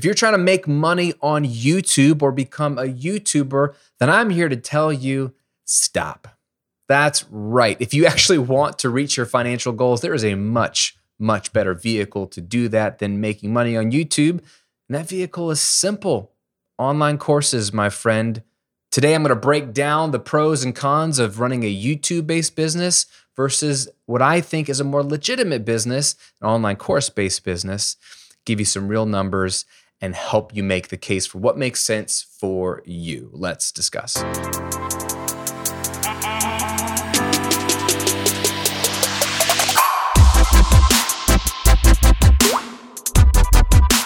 If 0.00 0.06
you're 0.06 0.14
trying 0.14 0.32
to 0.32 0.38
make 0.38 0.66
money 0.66 1.12
on 1.20 1.44
YouTube 1.44 2.22
or 2.22 2.32
become 2.32 2.78
a 2.78 2.84
YouTuber, 2.84 3.74
then 3.98 4.08
I'm 4.08 4.30
here 4.30 4.48
to 4.48 4.56
tell 4.56 4.90
you 4.90 5.34
stop. 5.66 6.38
That's 6.88 7.26
right. 7.30 7.76
If 7.80 7.92
you 7.92 8.06
actually 8.06 8.38
want 8.38 8.78
to 8.78 8.88
reach 8.88 9.18
your 9.18 9.26
financial 9.26 9.74
goals, 9.74 10.00
there 10.00 10.14
is 10.14 10.24
a 10.24 10.36
much, 10.36 10.96
much 11.18 11.52
better 11.52 11.74
vehicle 11.74 12.26
to 12.28 12.40
do 12.40 12.66
that 12.68 12.98
than 12.98 13.20
making 13.20 13.52
money 13.52 13.76
on 13.76 13.92
YouTube. 13.92 14.40
And 14.88 14.96
that 14.96 15.06
vehicle 15.06 15.50
is 15.50 15.60
simple 15.60 16.32
online 16.78 17.18
courses, 17.18 17.70
my 17.70 17.90
friend. 17.90 18.42
Today, 18.90 19.14
I'm 19.14 19.22
going 19.22 19.28
to 19.28 19.36
break 19.36 19.74
down 19.74 20.12
the 20.12 20.18
pros 20.18 20.64
and 20.64 20.74
cons 20.74 21.18
of 21.18 21.40
running 21.40 21.62
a 21.62 21.76
YouTube 21.76 22.26
based 22.26 22.56
business 22.56 23.04
versus 23.36 23.86
what 24.06 24.22
I 24.22 24.40
think 24.40 24.70
is 24.70 24.80
a 24.80 24.84
more 24.84 25.02
legitimate 25.02 25.66
business, 25.66 26.14
an 26.40 26.48
online 26.48 26.76
course 26.76 27.10
based 27.10 27.44
business, 27.44 27.98
give 28.46 28.58
you 28.58 28.64
some 28.64 28.88
real 28.88 29.04
numbers 29.04 29.66
and 30.00 30.14
help 30.14 30.54
you 30.54 30.62
make 30.62 30.88
the 30.88 30.96
case 30.96 31.26
for 31.26 31.38
what 31.38 31.58
makes 31.58 31.82
sense 31.82 32.22
for 32.22 32.82
you. 32.86 33.30
Let's 33.32 33.70
discuss. 33.70 34.16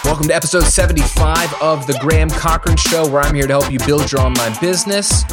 Welcome 0.03 0.27
to 0.29 0.35
episode 0.35 0.63
75 0.63 1.61
of 1.61 1.87
The 1.87 1.97
Graham 1.99 2.29
Cochran 2.29 2.77
Show, 2.77 3.07
where 3.07 3.21
I'm 3.21 3.35
here 3.35 3.47
to 3.47 3.59
help 3.59 3.71
you 3.71 3.79
build 3.79 4.11
your 4.11 4.21
online 4.21 4.53
business, 4.61 5.23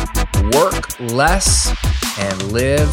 work 0.53 0.99
less, 0.99 1.73
and 2.19 2.53
live 2.53 2.91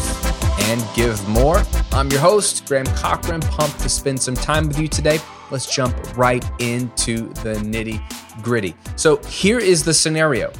and 0.60 0.84
give 0.94 1.26
more. 1.28 1.62
I'm 1.92 2.08
your 2.10 2.20
host, 2.20 2.66
Graham 2.66 2.86
Cochran, 2.86 3.40
pumped 3.40 3.80
to 3.80 3.88
spend 3.88 4.20
some 4.20 4.34
time 4.34 4.68
with 4.68 4.78
you 4.78 4.88
today. 4.88 5.18
Let's 5.50 5.72
jump 5.72 5.96
right 6.16 6.44
into 6.60 7.28
the 7.42 7.54
nitty 7.54 8.00
gritty. 8.42 8.74
So, 8.96 9.16
here 9.24 9.58
is 9.58 9.84
the 9.84 9.94
scenario 9.94 10.52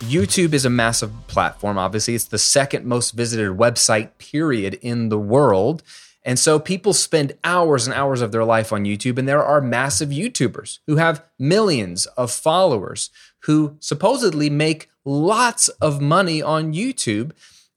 YouTube 0.00 0.54
is 0.54 0.64
a 0.64 0.70
massive 0.70 1.12
platform, 1.26 1.76
obviously, 1.76 2.14
it's 2.14 2.24
the 2.24 2.38
second 2.38 2.86
most 2.86 3.10
visited 3.10 3.56
website, 3.58 4.16
period, 4.18 4.78
in 4.80 5.10
the 5.10 5.18
world. 5.18 5.82
And 6.22 6.38
so 6.38 6.58
people 6.58 6.92
spend 6.92 7.34
hours 7.44 7.86
and 7.86 7.94
hours 7.94 8.20
of 8.20 8.32
their 8.32 8.44
life 8.44 8.72
on 8.72 8.84
YouTube, 8.84 9.18
and 9.18 9.28
there 9.28 9.44
are 9.44 9.60
massive 9.60 10.10
YouTubers 10.10 10.78
who 10.86 10.96
have 10.96 11.24
millions 11.38 12.06
of 12.06 12.30
followers 12.30 13.10
who 13.44 13.76
supposedly 13.80 14.50
make 14.50 14.90
lots 15.04 15.68
of 15.68 16.00
money 16.00 16.42
on 16.42 16.74
YouTube. 16.74 17.32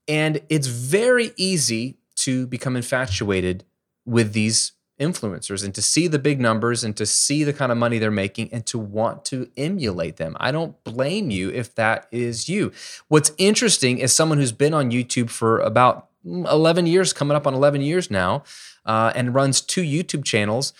And 0.06 0.40
it's 0.48 0.66
very 0.66 1.32
easy 1.36 1.98
to 2.16 2.46
become 2.46 2.76
infatuated 2.76 3.64
with 4.04 4.34
these 4.34 4.72
influencers 5.00 5.64
and 5.64 5.74
to 5.74 5.82
see 5.82 6.06
the 6.06 6.18
big 6.18 6.40
numbers 6.40 6.84
and 6.84 6.96
to 6.96 7.04
see 7.04 7.42
the 7.42 7.52
kind 7.52 7.72
of 7.72 7.78
money 7.78 7.98
they're 7.98 8.10
making 8.10 8.48
and 8.52 8.64
to 8.66 8.78
want 8.78 9.24
to 9.26 9.50
emulate 9.56 10.16
them. 10.16 10.36
I 10.38 10.52
don't 10.52 10.82
blame 10.84 11.30
you 11.30 11.50
if 11.50 11.74
that 11.74 12.06
is 12.12 12.48
you. 12.48 12.72
What's 13.08 13.32
interesting 13.36 13.98
is 13.98 14.12
someone 14.12 14.38
who's 14.38 14.52
been 14.52 14.74
on 14.74 14.90
YouTube 14.90 15.30
for 15.30 15.58
about 15.60 16.08
11 16.24 16.86
years, 16.86 17.12
coming 17.12 17.36
up 17.36 17.46
on 17.46 17.54
11 17.54 17.82
years 17.82 18.10
now, 18.10 18.44
uh, 18.86 19.12
and 19.14 19.34
runs 19.34 19.60
two 19.60 19.82
YouTube 19.82 20.24
channels. 20.24 20.72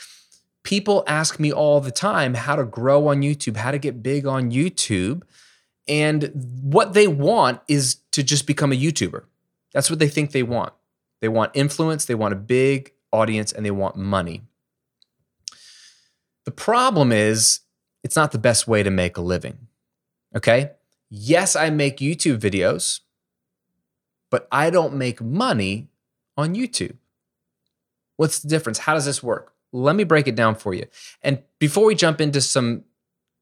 People 0.63 1.05
ask 1.07 1.39
me 1.39 1.53
all 1.53 1.81
the 1.81 1.91
time 1.91 2.35
how 2.35 2.57
to 2.57 2.65
grow 2.65 3.09
on 3.09 3.21
YouTube, 3.21 3.57
how 3.57 3.71
to 3.71 3.79
get 3.79 4.03
big 4.03 4.27
on 4.27 4.51
YouTube. 4.51 5.23
And 5.87 6.31
what 6.63 6.95
they 6.95 7.07
want 7.07 7.61
is 7.69 7.97
to 8.13 8.23
just 8.23 8.47
become 8.47 8.73
a 8.73 8.77
YouTuber. 8.77 9.25
That's 9.75 9.91
what 9.91 9.99
they 9.99 10.09
think 10.09 10.31
they 10.31 10.43
want. 10.43 10.73
They 11.21 11.29
want 11.29 11.51
influence, 11.55 12.05
they 12.05 12.15
want 12.15 12.33
a 12.33 12.37
big 12.37 12.94
audience, 13.15 13.53
and 13.53 13.65
they 13.65 13.71
want 13.71 13.97
money. 13.97 14.43
The 16.45 16.51
problem 16.51 17.13
is, 17.13 17.61
it's 18.03 18.17
not 18.17 18.33
the 18.33 18.39
best 18.39 18.69
way 18.69 18.83
to 18.83 18.91
make 18.91 19.17
a 19.17 19.23
living. 19.23 19.69
Okay? 20.37 20.73
Yes, 21.09 21.57
I 21.57 21.71
make 21.71 21.99
YouTube 21.99 22.39
videos 22.39 23.01
but 24.35 24.49
I 24.51 24.69
don't 24.69 24.97
make 24.97 25.23
money 25.23 25.87
on 26.37 26.57
YouTube. 26.57 26.97
What's 28.17 28.41
the 28.41 28.49
difference? 28.49 28.79
How 28.79 28.95
does 28.95 29.05
this 29.05 29.23
work? 29.23 29.53
Let 29.73 29.95
me 29.95 30.03
break 30.03 30.27
it 30.27 30.35
down 30.35 30.57
for 30.57 30.75
you. 30.75 30.87
And 31.23 31.41
before 31.61 31.85
we 31.85 31.95
jump 31.95 32.21
into 32.21 32.41
some 32.41 32.83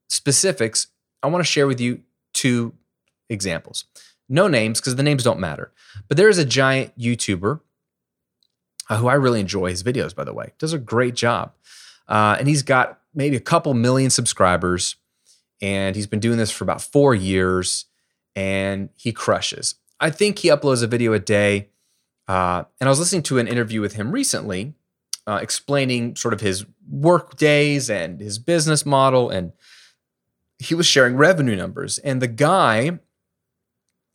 specifics, 0.07 0.85
I 1.23 1.29
want 1.29 1.43
to 1.43 1.51
share 1.51 1.65
with 1.65 1.81
you 1.81 2.01
two 2.35 2.75
examples. 3.27 3.85
No 4.29 4.47
names 4.47 4.79
because 4.79 4.95
the 4.95 5.01
names 5.01 5.23
don't 5.23 5.39
matter. 5.39 5.71
But 6.07 6.17
there 6.17 6.29
is 6.29 6.37
a 6.37 6.45
giant 6.45 6.95
YouTuber 6.95 7.61
uh, 8.89 8.97
who 8.97 9.07
I 9.07 9.13
really 9.13 9.39
enjoy 9.39 9.69
his 9.69 9.83
videos, 9.83 10.15
by 10.15 10.23
the 10.23 10.33
way. 10.33 10.53
Does 10.57 10.73
a 10.73 10.79
great 10.79 11.15
job. 11.15 11.53
Uh, 12.07 12.35
and 12.37 12.47
he's 12.47 12.63
got 12.63 12.99
maybe 13.13 13.35
a 13.35 13.41
couple 13.41 13.73
million 13.73 14.09
subscribers. 14.09 14.95
And 15.61 15.95
he's 15.95 16.07
been 16.07 16.19
doing 16.19 16.37
this 16.37 16.51
for 16.51 16.63
about 16.63 16.81
four 16.81 17.15
years 17.15 17.85
and 18.35 18.89
he 18.95 19.11
crushes. 19.11 19.75
I 19.99 20.09
think 20.09 20.39
he 20.39 20.49
uploads 20.49 20.83
a 20.83 20.87
video 20.87 21.13
a 21.13 21.19
day. 21.19 21.69
Uh, 22.27 22.63
and 22.79 22.87
I 22.87 22.91
was 22.91 22.99
listening 22.99 23.23
to 23.23 23.37
an 23.37 23.47
interview 23.47 23.79
with 23.79 23.93
him 23.93 24.11
recently, 24.11 24.73
uh, 25.27 25.39
explaining 25.41 26.15
sort 26.15 26.33
of 26.33 26.41
his 26.41 26.65
work 26.89 27.37
days 27.37 27.89
and 27.89 28.19
his 28.19 28.39
business 28.39 28.85
model, 28.85 29.29
and 29.29 29.53
he 30.59 30.75
was 30.75 30.85
sharing 30.85 31.15
revenue 31.15 31.55
numbers. 31.55 31.97
And 31.99 32.21
the 32.21 32.27
guy 32.27 32.99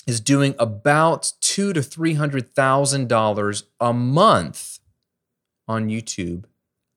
is 0.06 0.20
doing 0.20 0.54
about 0.58 1.32
two 1.58 1.72
to 1.72 1.82
three 1.82 2.14
hundred 2.14 2.54
thousand 2.54 3.08
dollars 3.08 3.64
a 3.80 3.92
month 3.92 4.78
on 5.66 5.88
YouTube 5.88 6.44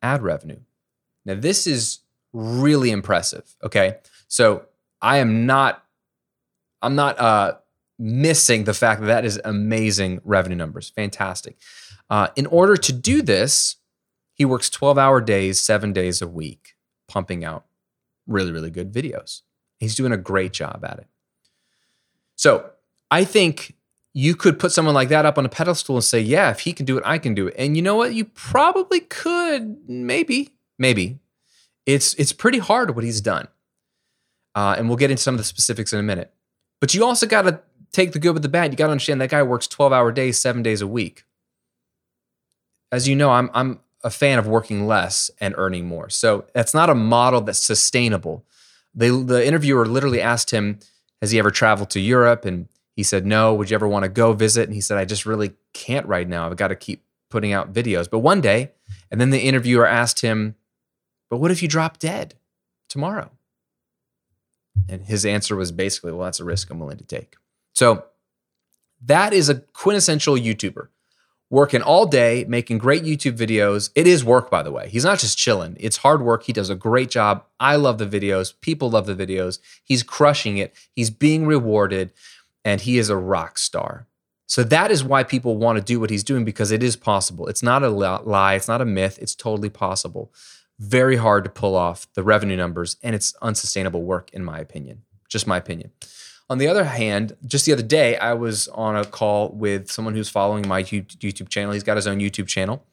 ad 0.04 0.22
revenue. 0.22 0.60
Now, 1.26 1.34
this 1.34 1.66
is 1.66 2.02
really 2.32 2.92
impressive. 2.92 3.56
Okay, 3.64 3.98
so 4.28 4.68
I 5.02 5.18
am 5.18 5.48
not, 5.48 5.84
I'm 6.80 6.94
not 6.94 7.20
uh, 7.20 7.56
missing 7.98 8.66
the 8.66 8.76
fact 8.76 9.02
that 9.02 9.08
that 9.08 9.26
is 9.26 9.42
amazing 9.44 10.22
revenue 10.24 10.58
numbers. 10.58 10.92
Fantastic. 10.92 11.58
Uh, 12.08 12.28
in 12.36 12.46
order 12.46 12.78
to 12.78 12.94
do 12.94 13.24
this, 13.24 13.78
he 14.36 14.46
works 14.46 14.70
12 14.70 14.96
hour 14.96 15.22
days, 15.22 15.60
seven 15.60 15.92
days 15.92 16.22
a 16.22 16.28
week, 16.28 16.76
pumping 17.08 17.44
out 17.44 17.66
really, 18.28 18.52
really 18.52 18.70
good 18.70 18.94
videos. 18.94 19.42
He's 19.80 19.96
doing 19.96 20.12
a 20.12 20.18
great 20.18 20.54
job 20.54 20.86
at 20.86 21.00
it. 21.00 21.08
So 22.36 22.70
I 23.10 23.24
think 23.24 23.76
you 24.14 24.36
could 24.36 24.60
put 24.60 24.72
someone 24.72 24.94
like 24.94 25.10
that 25.10 25.26
up 25.26 25.38
on 25.38 25.46
a 25.46 25.50
pedestal 25.50 25.96
and 25.96 26.04
say, 26.04 26.20
yeah, 26.20 26.50
if 26.52 26.62
he 26.62 26.74
can 26.74 26.86
do 26.86 26.98
it, 26.98 27.04
I 27.06 27.18
can 27.18 27.34
do 27.34 27.48
it. 27.48 27.56
And 27.58 27.76
you 27.76 27.82
know 27.82 27.96
what? 27.96 28.14
You 28.14 28.26
probably 28.26 29.00
could, 29.00 29.78
maybe, 29.88 30.50
maybe. 30.78 31.20
It's 31.86 32.14
it's 32.16 32.34
pretty 32.34 32.60
hard 32.60 32.96
what 32.96 33.04
he's 33.04 33.22
done. 33.22 33.48
Uh, 34.54 34.76
and 34.78 34.88
we'll 34.88 34.98
get 34.98 35.12
into 35.12 35.24
some 35.24 35.34
of 35.34 35.40
the 35.40 35.46
specifics 35.46 35.94
in 35.94 36.00
a 36.00 36.04
minute. 36.04 36.34
But 36.80 36.94
you 36.94 37.06
also 37.06 37.26
got 37.26 37.44
to 37.44 37.62
take 37.92 38.12
the 38.12 38.20
good 38.20 38.34
with 38.34 38.44
the 38.44 38.50
bad. 38.50 38.72
You 38.72 38.78
got 38.78 38.88
to 38.88 38.92
understand 38.92 39.22
that 39.22 39.30
guy 39.30 39.44
works 39.44 39.68
12 39.68 39.94
hour 39.94 40.12
days, 40.12 40.38
seven 40.40 40.62
days 40.62 40.82
a 40.82 40.88
week. 40.88 41.24
As 42.92 43.08
you 43.08 43.16
know, 43.16 43.32
I'm, 43.32 43.50
I'm 43.54 43.80
a 44.04 44.10
fan 44.10 44.40
of 44.40 44.48
working 44.48 44.88
less 44.88 45.32
and 45.40 45.56
earning 45.58 45.86
more. 45.88 46.10
So 46.10 46.46
that's 46.54 46.74
not 46.74 46.90
a 46.90 46.96
model 46.96 47.42
that's 47.42 47.60
sustainable. 47.60 48.46
They, 48.94 49.10
the 49.10 49.46
interviewer 49.46 49.86
literally 49.86 50.22
asked 50.22 50.52
him, 50.52 50.80
Has 51.22 51.32
he 51.32 51.40
ever 51.40 51.52
traveled 51.52 51.90
to 51.92 52.00
Europe? 52.00 52.44
And 52.44 52.68
he 52.96 53.04
said, 53.04 53.26
No. 53.26 53.54
Would 53.54 53.70
you 53.70 53.76
ever 53.76 53.88
want 53.88 54.04
to 54.04 54.10
go 54.10 54.34
visit? 54.34 54.66
And 54.66 54.74
he 54.74 54.82
said, 54.82 54.98
I 54.98 55.06
just 55.06 55.26
really 55.26 55.54
can't 55.74 56.06
right 56.06 56.28
now. 56.28 56.46
I've 56.46 56.58
got 56.58 56.70
to 56.70 56.76
keep 56.76 57.04
putting 57.30 57.54
out 57.54 57.74
videos. 57.74 58.10
But 58.10 58.20
one 58.20 58.42
day, 58.42 58.72
and 59.10 59.20
then 59.20 59.30
the 59.30 59.40
interviewer 59.40 59.86
asked 59.86 60.22
him, 60.22 60.56
But 61.30 61.38
what 61.38 61.52
if 61.52 61.62
you 61.62 61.68
drop 61.68 62.00
dead 62.00 62.36
tomorrow? 62.90 63.32
And 64.88 65.04
his 65.04 65.26
answer 65.26 65.56
was 65.56 65.72
basically, 65.72 66.12
Well, 66.12 66.26
that's 66.26 66.40
a 66.40 66.46
risk 66.46 66.70
I'm 66.70 66.80
willing 66.80 66.98
to 66.98 67.04
take. 67.04 67.36
So 67.74 68.06
that 69.04 69.34
is 69.34 69.50
a 69.50 69.56
quintessential 69.56 70.36
YouTuber 70.36 70.90
working 71.52 71.82
all 71.82 72.06
day, 72.06 72.46
making 72.48 72.78
great 72.78 73.04
YouTube 73.04 73.38
videos. 73.38 73.92
It 73.94 74.08
is 74.08 74.24
work, 74.24 74.50
by 74.50 74.64
the 74.64 74.72
way. 74.72 74.88
He's 74.90 75.04
not 75.04 75.20
just 75.20 75.38
chilling, 75.38 75.78
it's 75.80 75.98
hard 75.98 76.24
work. 76.24 76.44
He 76.44 76.54
does 76.54 76.72
a 76.72 76.76
great 76.76 77.12
job. 77.12 77.46
I 77.60 77.76
love 77.76 78.00
the 78.00 78.08
videos. 78.08 78.54
People 78.62 78.90
love 78.90 79.06
the 79.06 79.16
videos. 79.16 79.60
He's 79.84 80.02
crushing 80.02 80.58
it. 80.58 80.74
He's 80.96 81.12
being 81.12 81.46
rewarded, 81.46 82.14
and 82.64 82.82
he 82.82 82.98
is 82.98 83.10
a 83.10 83.18
rock 83.18 83.58
star. 83.58 84.08
So 84.48 84.64
that 84.64 84.92
is 84.92 85.04
why 85.04 85.24
people 85.24 85.58
want 85.58 85.78
to 85.78 85.84
do 85.84 86.00
what 86.00 86.10
he's 86.10 86.24
doing 86.24 86.44
because 86.44 86.72
it 86.72 86.84
is 86.84 86.96
possible. 86.96 87.48
It's 87.48 87.64
not 87.64 87.84
a 87.84 87.90
lie, 87.90 88.56
it's 88.56 88.68
not 88.68 88.82
a 88.82 88.86
myth, 88.86 89.18
it's 89.22 89.36
totally 89.36 89.70
possible. 89.70 90.34
Very 90.78 91.16
hard 91.16 91.44
to 91.46 91.50
pull 91.50 91.76
off 91.76 92.08
the 92.16 92.24
revenue 92.24 92.58
numbers, 92.58 92.98
and 93.04 93.16
it's 93.16 93.34
unsustainable 93.42 94.04
work, 94.04 94.30
in 94.34 94.44
my 94.44 94.60
opinion. 94.60 95.04
Just 95.30 95.48
my 95.48 95.58
opinion. 95.58 95.92
On 96.50 96.58
the 96.58 96.68
other 96.68 96.84
hand, 96.84 97.38
just 97.48 97.66
the 97.66 97.72
other 97.72 97.82
day, 97.82 98.18
I 98.18 98.34
was 98.34 98.68
on 98.70 98.98
a 98.98 99.06
call 99.06 99.50
with 99.50 99.90
someone 99.90 100.16
who's 100.16 100.28
following 100.28 100.68
my 100.68 100.84
YouTube 100.84 101.48
channel. 101.48 101.72
He's 101.72 101.84
got 101.84 101.96
his 101.96 102.08
own 102.08 102.20
YouTube 102.20 102.48
channel 102.48 102.84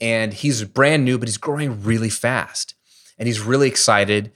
and 0.00 0.32
he's 0.32 0.64
brand 0.64 1.04
new, 1.04 1.18
but 1.18 1.28
he's 1.28 1.36
growing 1.36 1.82
really 1.82 2.08
fast 2.08 2.74
and 3.18 3.26
he's 3.26 3.40
really 3.40 3.68
excited. 3.68 4.32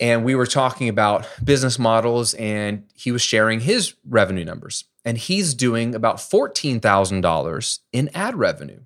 And 0.00 0.24
we 0.24 0.34
were 0.34 0.46
talking 0.46 0.88
about 0.88 1.26
business 1.42 1.78
models 1.78 2.34
and 2.34 2.84
he 2.94 3.10
was 3.10 3.22
sharing 3.22 3.60
his 3.60 3.94
revenue 4.08 4.44
numbers. 4.44 4.84
And 5.04 5.18
he's 5.18 5.54
doing 5.54 5.94
about 5.94 6.16
$14,000 6.18 7.78
in 7.92 8.10
ad 8.14 8.34
revenue. 8.36 8.80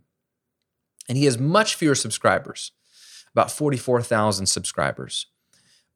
And 1.08 1.18
he 1.18 1.24
has 1.24 1.38
much 1.38 1.74
fewer 1.74 1.94
subscribers, 1.94 2.72
about 3.32 3.50
44,000 3.50 4.46
subscribers. 4.46 5.26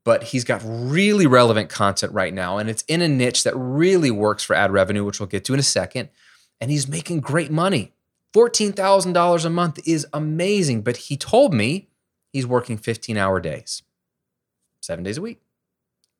but 0.06 0.22
he's 0.22 0.44
got 0.44 0.62
really 0.64 1.26
relevant 1.26 1.68
content 1.68 2.12
right 2.12 2.32
now. 2.32 2.58
And 2.58 2.70
it's 2.70 2.84
in 2.86 3.02
a 3.02 3.08
niche 3.08 3.42
that 3.42 3.56
really 3.56 4.12
works 4.12 4.44
for 4.44 4.54
ad 4.54 4.70
revenue, 4.70 5.04
which 5.04 5.18
we'll 5.18 5.26
get 5.26 5.44
to 5.46 5.52
in 5.52 5.58
a 5.58 5.64
second. 5.64 6.10
And 6.60 6.70
he's 6.70 6.86
making 6.86 7.22
great 7.22 7.50
money. 7.50 7.92
$14,000 8.32 9.44
a 9.44 9.50
month 9.50 9.80
is 9.84 10.06
amazing. 10.12 10.82
But 10.82 10.96
he 10.96 11.16
told 11.16 11.52
me 11.52 11.88
he's 12.32 12.46
working 12.46 12.78
15 12.78 13.16
hour 13.16 13.40
days, 13.40 13.82
seven 14.86 15.04
days 15.04 15.18
a 15.18 15.22
week. 15.22 15.40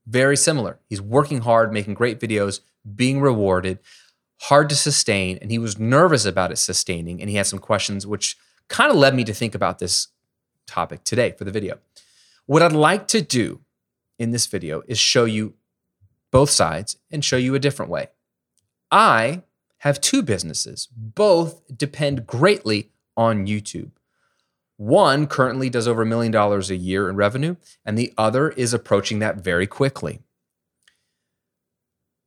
Very 0.06 0.36
similar. 0.36 0.78
He's 0.88 1.00
working 1.00 1.40
hard, 1.40 1.72
making 1.72 1.94
great 1.94 2.20
videos, 2.20 2.60
being 2.94 3.20
rewarded, 3.20 3.78
hard 4.42 4.68
to 4.68 4.76
sustain. 4.76 5.38
And 5.40 5.50
he 5.50 5.58
was 5.58 5.78
nervous 5.78 6.24
about 6.24 6.52
it 6.52 6.58
sustaining. 6.58 7.20
And 7.20 7.30
he 7.30 7.36
had 7.36 7.46
some 7.46 7.58
questions, 7.58 8.06
which 8.06 8.36
kind 8.68 8.90
of 8.90 8.96
led 8.96 9.14
me 9.14 9.24
to 9.24 9.34
think 9.34 9.54
about 9.54 9.78
this 9.78 10.08
topic 10.66 11.04
today 11.04 11.32
for 11.32 11.44
the 11.44 11.50
video. 11.50 11.78
What 12.46 12.62
I'd 12.62 12.72
like 12.72 13.08
to 13.08 13.20
do 13.20 13.60
in 14.18 14.30
this 14.30 14.46
video 14.46 14.82
is 14.86 14.98
show 14.98 15.24
you 15.24 15.54
both 16.30 16.50
sides 16.50 16.96
and 17.10 17.24
show 17.24 17.36
you 17.36 17.54
a 17.54 17.58
different 17.58 17.90
way. 17.90 18.08
I 18.90 19.42
have 19.78 20.00
two 20.00 20.22
businesses. 20.22 20.88
Both 20.96 21.76
depend 21.76 22.26
greatly 22.26 22.90
on 23.16 23.46
YouTube. 23.46 23.90
One 24.76 25.26
currently 25.26 25.70
does 25.70 25.88
over 25.88 26.02
a 26.02 26.06
million 26.06 26.32
dollars 26.32 26.70
a 26.70 26.76
year 26.76 27.08
in 27.08 27.16
revenue, 27.16 27.56
and 27.84 27.96
the 27.96 28.12
other 28.18 28.50
is 28.50 28.74
approaching 28.74 29.18
that 29.20 29.36
very 29.36 29.66
quickly. 29.66 30.20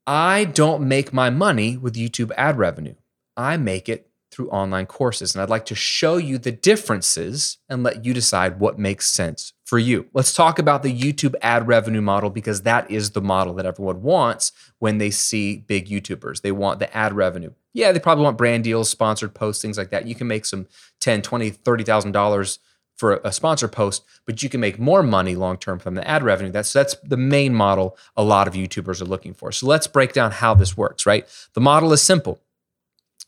I 0.08 0.46
don't 0.46 0.88
make 0.88 1.14
my 1.14 1.30
money 1.30 1.78
with 1.78 1.94
YouTube 1.94 2.32
ad 2.36 2.58
revenue. 2.58 2.96
I 3.38 3.58
make 3.58 3.88
it 3.88 4.10
through 4.32 4.50
online 4.50 4.86
courses. 4.86 5.36
And 5.36 5.42
I'd 5.42 5.50
like 5.50 5.66
to 5.66 5.76
show 5.76 6.18
you 6.18 6.38
the 6.38 6.52
differences 6.52 7.58
and 7.68 7.84
let 7.84 8.06
you 8.06 8.14
decide 8.14 8.60
what 8.60 8.80
makes 8.80 9.08
sense 9.08 9.54
for 9.66 9.80
you. 9.80 10.08
Let's 10.14 10.34
talk 10.34 10.60
about 10.60 10.84
the 10.84 10.98
YouTube 10.98 11.36
ad 11.42 11.68
revenue 11.68 12.02
model 12.02 12.30
because 12.30 12.62
that 12.64 12.90
is 12.90 13.12
the 13.12 13.22
model 13.22 13.54
that 13.56 13.66
everyone 13.66 14.02
wants 14.02 14.52
when 14.80 14.98
they 14.98 15.12
see 15.12 15.58
big 15.58 15.88
YouTubers. 15.90 16.42
They 16.42 16.52
want 16.52 16.80
the 16.80 16.96
ad 16.96 17.14
revenue. 17.14 17.54
Yeah, 17.74 17.92
they 17.92 18.00
probably 18.00 18.24
want 18.24 18.38
brand 18.38 18.64
deals, 18.64 18.90
sponsored 18.90 19.34
posts, 19.34 19.62
things 19.62 19.78
like 19.78 19.92
that. 19.92 20.08
You 20.08 20.16
can 20.16 20.28
make 20.28 20.46
some 20.46 20.68
10, 21.02 21.22
20, 21.22 21.52
$30,000 21.52 22.60
for 23.00 23.22
a 23.24 23.32
sponsor 23.32 23.70
post, 23.70 24.04
but 24.26 24.44
you 24.44 24.50
can 24.50 24.60
make 24.60 24.78
more 24.78 25.02
money 25.02 25.34
long 25.34 25.58
term 25.58 25.80
from 25.80 25.96
the 25.96 26.06
ad 26.06 26.22
revenue. 26.22 26.52
That's 26.52 26.74
that's 26.74 26.96
the 27.02 27.16
main 27.16 27.54
model 27.54 27.98
a 28.18 28.24
lot 28.24 28.48
of 28.48 28.56
YouTubers 28.56 29.02
are 29.02 29.06
looking 29.06 29.34
for. 29.34 29.54
So 29.54 29.68
let's 29.68 29.88
break 29.88 30.12
down 30.12 30.32
how 30.32 30.54
this 30.54 30.76
works, 30.76 31.06
right? 31.06 31.26
The 31.54 31.62
model 31.62 31.94
is 31.94 32.02
simple. 32.02 32.42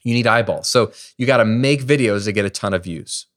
You 0.03 0.13
need 0.13 0.27
eyeballs. 0.27 0.69
So 0.69 0.91
you 1.17 1.25
got 1.25 1.38
to 1.38 1.45
make 1.45 1.83
videos 1.83 2.25
that 2.25 2.33
get 2.33 2.43
a 2.43 2.49
ton 2.49 2.73
of 2.73 2.83
views. 2.83 3.27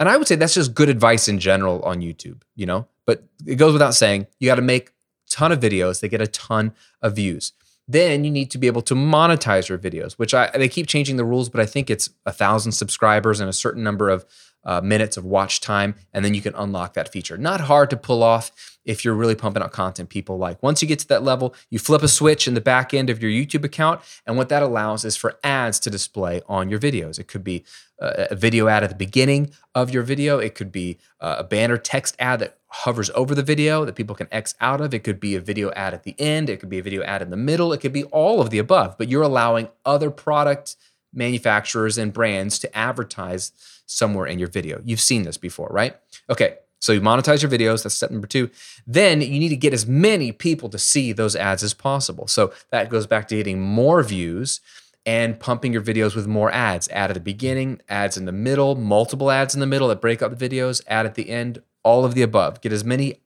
And 0.00 0.08
I 0.08 0.16
would 0.16 0.26
say 0.26 0.34
that's 0.34 0.54
just 0.54 0.74
good 0.74 0.88
advice 0.88 1.28
in 1.28 1.38
general 1.38 1.80
on 1.82 2.00
YouTube, 2.00 2.42
you 2.54 2.66
know? 2.66 2.88
But 3.06 3.24
it 3.46 3.54
goes 3.54 3.72
without 3.72 3.94
saying, 3.94 4.26
you 4.40 4.46
got 4.46 4.56
to 4.56 4.62
make 4.62 4.92
ton 5.30 5.52
of 5.52 5.60
videos 5.60 6.00
that 6.00 6.08
get 6.08 6.20
a 6.20 6.26
ton 6.26 6.72
of 7.02 7.14
views. 7.14 7.52
Then 7.88 8.24
you 8.24 8.30
need 8.30 8.50
to 8.50 8.58
be 8.58 8.66
able 8.66 8.82
to 8.82 8.94
monetize 8.94 9.68
your 9.68 9.78
videos, 9.78 10.14
which 10.14 10.34
I 10.34 10.50
they 10.52 10.68
keep 10.68 10.86
changing 10.88 11.16
the 11.16 11.24
rules, 11.24 11.48
but 11.48 11.60
I 11.60 11.66
think 11.66 11.88
it's 11.88 12.10
a 12.24 12.32
thousand 12.32 12.72
subscribers 12.72 13.38
and 13.38 13.48
a 13.48 13.52
certain 13.52 13.84
number 13.84 14.08
of 14.08 14.24
uh, 14.66 14.80
minutes 14.82 15.16
of 15.16 15.24
watch 15.24 15.60
time, 15.60 15.94
and 16.12 16.24
then 16.24 16.34
you 16.34 16.42
can 16.42 16.54
unlock 16.56 16.92
that 16.94 17.10
feature. 17.10 17.38
Not 17.38 17.62
hard 17.62 17.88
to 17.90 17.96
pull 17.96 18.22
off 18.22 18.50
if 18.84 19.04
you're 19.04 19.14
really 19.14 19.34
pumping 19.34 19.62
out 19.62 19.72
content 19.72 20.10
people 20.10 20.36
like. 20.36 20.62
Once 20.62 20.82
you 20.82 20.88
get 20.88 20.98
to 20.98 21.08
that 21.08 21.22
level, 21.22 21.54
you 21.70 21.78
flip 21.78 22.02
a 22.02 22.08
switch 22.08 22.46
in 22.46 22.54
the 22.54 22.60
back 22.60 22.92
end 22.92 23.08
of 23.08 23.22
your 23.22 23.30
YouTube 23.30 23.64
account, 23.64 24.00
and 24.26 24.36
what 24.36 24.48
that 24.50 24.62
allows 24.62 25.04
is 25.04 25.16
for 25.16 25.38
ads 25.42 25.80
to 25.80 25.90
display 25.90 26.42
on 26.46 26.68
your 26.68 26.78
videos. 26.78 27.18
It 27.18 27.28
could 27.28 27.44
be 27.44 27.64
a 27.98 28.34
video 28.34 28.68
ad 28.68 28.84
at 28.84 28.90
the 28.90 28.96
beginning 28.96 29.50
of 29.74 29.90
your 29.90 30.02
video, 30.02 30.38
it 30.38 30.54
could 30.54 30.70
be 30.70 30.98
a 31.20 31.42
banner 31.42 31.78
text 31.78 32.14
ad 32.18 32.40
that 32.40 32.58
hovers 32.68 33.10
over 33.14 33.34
the 33.34 33.42
video 33.42 33.86
that 33.86 33.94
people 33.94 34.14
can 34.14 34.28
X 34.30 34.54
out 34.60 34.82
of. 34.82 34.92
It 34.92 35.02
could 35.02 35.18
be 35.18 35.34
a 35.34 35.40
video 35.40 35.70
ad 35.70 35.94
at 35.94 36.02
the 36.02 36.14
end, 36.18 36.50
it 36.50 36.60
could 36.60 36.68
be 36.68 36.78
a 36.78 36.82
video 36.82 37.02
ad 37.04 37.22
in 37.22 37.30
the 37.30 37.36
middle, 37.36 37.72
it 37.72 37.80
could 37.80 37.92
be 37.92 38.04
all 38.04 38.40
of 38.40 38.50
the 38.50 38.58
above, 38.58 38.98
but 38.98 39.08
you're 39.08 39.22
allowing 39.22 39.68
other 39.84 40.10
product 40.10 40.76
manufacturers 41.14 41.96
and 41.96 42.12
brands 42.12 42.58
to 42.58 42.76
advertise 42.76 43.52
somewhere 43.86 44.26
in 44.26 44.38
your 44.38 44.48
video. 44.48 44.80
You've 44.84 45.00
seen 45.00 45.22
this 45.22 45.36
before, 45.36 45.68
right? 45.70 45.96
Okay, 46.28 46.56
so 46.80 46.92
you 46.92 47.00
monetize 47.00 47.42
your 47.42 47.50
videos. 47.50 47.82
That's 47.82 47.94
step 47.94 48.10
number 48.10 48.26
two. 48.26 48.50
Then 48.86 49.20
you 49.20 49.38
need 49.38 49.48
to 49.48 49.56
get 49.56 49.72
as 49.72 49.86
many 49.86 50.32
people 50.32 50.68
to 50.68 50.78
see 50.78 51.12
those 51.12 51.34
ads 51.34 51.62
as 51.62 51.74
possible. 51.74 52.28
So 52.28 52.52
that 52.70 52.90
goes 52.90 53.06
back 53.06 53.28
to 53.28 53.36
getting 53.36 53.60
more 53.60 54.02
views 54.02 54.60
and 55.06 55.38
pumping 55.38 55.72
your 55.72 55.82
videos 55.82 56.14
with 56.14 56.26
more 56.26 56.50
ads. 56.50 56.88
Ad 56.88 57.10
at 57.10 57.14
the 57.14 57.20
beginning, 57.20 57.80
ads 57.88 58.16
in 58.16 58.24
the 58.24 58.32
middle, 58.32 58.74
multiple 58.74 59.30
ads 59.30 59.54
in 59.54 59.60
the 59.60 59.66
middle 59.66 59.88
that 59.88 60.00
break 60.00 60.20
up 60.20 60.36
the 60.36 60.48
videos, 60.48 60.82
ad 60.88 61.06
at 61.06 61.14
the 61.14 61.30
end, 61.30 61.62
all 61.82 62.04
of 62.04 62.14
the 62.14 62.22
above. 62.22 62.60
Get 62.60 62.72
as 62.72 62.84
many 62.84 63.20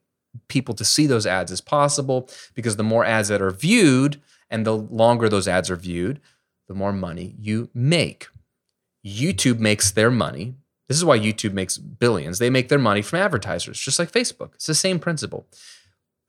people 0.47 0.73
to 0.75 0.85
see 0.85 1.07
those 1.07 1.25
ads 1.25 1.51
as 1.51 1.59
possible 1.59 2.29
because 2.53 2.77
the 2.77 2.83
more 2.83 3.03
ads 3.03 3.27
that 3.27 3.41
are 3.41 3.51
viewed 3.51 4.21
and 4.49 4.65
the 4.65 4.75
longer 4.75 5.27
those 5.27 5.47
ads 5.47 5.69
are 5.69 5.75
viewed, 5.75 6.21
the 6.67 6.73
more 6.73 6.93
money 6.93 7.35
you 7.39 7.69
make. 7.73 8.27
YouTube 9.05 9.59
makes 9.59 9.91
their 9.91 10.11
money. 10.11 10.55
This 10.87 10.97
is 10.97 11.05
why 11.05 11.17
YouTube 11.17 11.53
makes 11.53 11.77
billions. 11.77 12.39
They 12.39 12.49
make 12.49 12.69
their 12.69 12.79
money 12.79 13.01
from 13.01 13.19
advertisers, 13.19 13.79
just 13.79 13.97
like 13.97 14.11
Facebook. 14.11 14.55
It's 14.55 14.65
the 14.65 14.75
same 14.75 14.99
principle. 14.99 15.47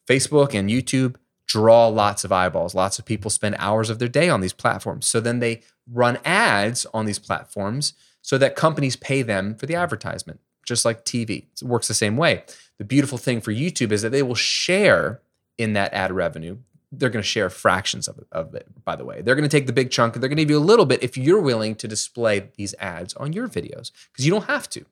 Facebook 0.08 0.54
and 0.54 0.70
YouTube 0.70 1.16
draw 1.46 1.88
lots 1.88 2.24
of 2.24 2.32
eyeballs. 2.32 2.74
Lots 2.74 2.98
of 2.98 3.04
people 3.04 3.30
spend 3.30 3.56
hours 3.58 3.90
of 3.90 3.98
their 3.98 4.08
day 4.08 4.28
on 4.28 4.40
these 4.40 4.52
platforms. 4.52 5.06
So 5.06 5.20
then 5.20 5.40
they 5.40 5.62
run 5.90 6.18
ads 6.24 6.86
on 6.94 7.06
these 7.06 7.18
platforms 7.18 7.94
so 8.22 8.38
that 8.38 8.56
companies 8.56 8.96
pay 8.96 9.22
them 9.22 9.54
for 9.54 9.66
the 9.66 9.74
advertisement, 9.74 10.40
just 10.64 10.84
like 10.84 11.04
TV. 11.04 11.46
It 11.60 11.66
works 11.66 11.88
the 11.88 11.94
same 11.94 12.16
way. 12.16 12.44
The 12.78 12.84
beautiful 12.84 13.18
thing 13.18 13.40
for 13.40 13.52
YouTube 13.52 13.92
is 13.92 14.02
that 14.02 14.10
they 14.10 14.22
will 14.22 14.34
share 14.34 15.20
in 15.58 15.72
that 15.74 15.92
ad 15.92 16.12
revenue 16.12 16.58
they're 16.92 17.10
going 17.10 17.22
to 17.22 17.28
share 17.28 17.48
fractions 17.48 18.06
of 18.06 18.18
it, 18.18 18.26
of 18.30 18.54
it, 18.54 18.66
by 18.84 18.94
the 18.94 19.04
way. 19.04 19.22
They're 19.22 19.34
going 19.34 19.48
to 19.48 19.56
take 19.56 19.66
the 19.66 19.72
big 19.72 19.90
chunk 19.90 20.14
and 20.14 20.22
they're 20.22 20.28
going 20.28 20.36
to 20.36 20.42
give 20.44 20.50
you 20.50 20.58
a 20.58 20.60
little 20.60 20.84
bit 20.84 21.02
if 21.02 21.16
you're 21.16 21.40
willing 21.40 21.74
to 21.76 21.88
display 21.88 22.50
these 22.56 22.74
ads 22.78 23.14
on 23.14 23.32
your 23.32 23.48
videos 23.48 23.90
because 24.12 24.26
you 24.26 24.30
don't 24.30 24.44
have 24.44 24.68
to, 24.70 24.84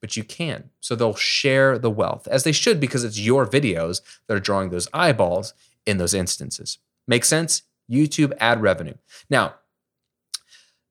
but 0.00 0.16
you 0.16 0.22
can. 0.22 0.70
So 0.80 0.94
they'll 0.94 1.14
share 1.14 1.78
the 1.78 1.90
wealth 1.90 2.28
as 2.28 2.44
they 2.44 2.52
should 2.52 2.78
because 2.78 3.02
it's 3.02 3.18
your 3.18 3.44
videos 3.44 4.00
that 4.26 4.36
are 4.36 4.40
drawing 4.40 4.70
those 4.70 4.88
eyeballs 4.94 5.52
in 5.84 5.98
those 5.98 6.14
instances. 6.14 6.78
Make 7.08 7.24
sense? 7.24 7.62
YouTube 7.90 8.32
ad 8.38 8.62
revenue. 8.62 8.94
Now, 9.28 9.56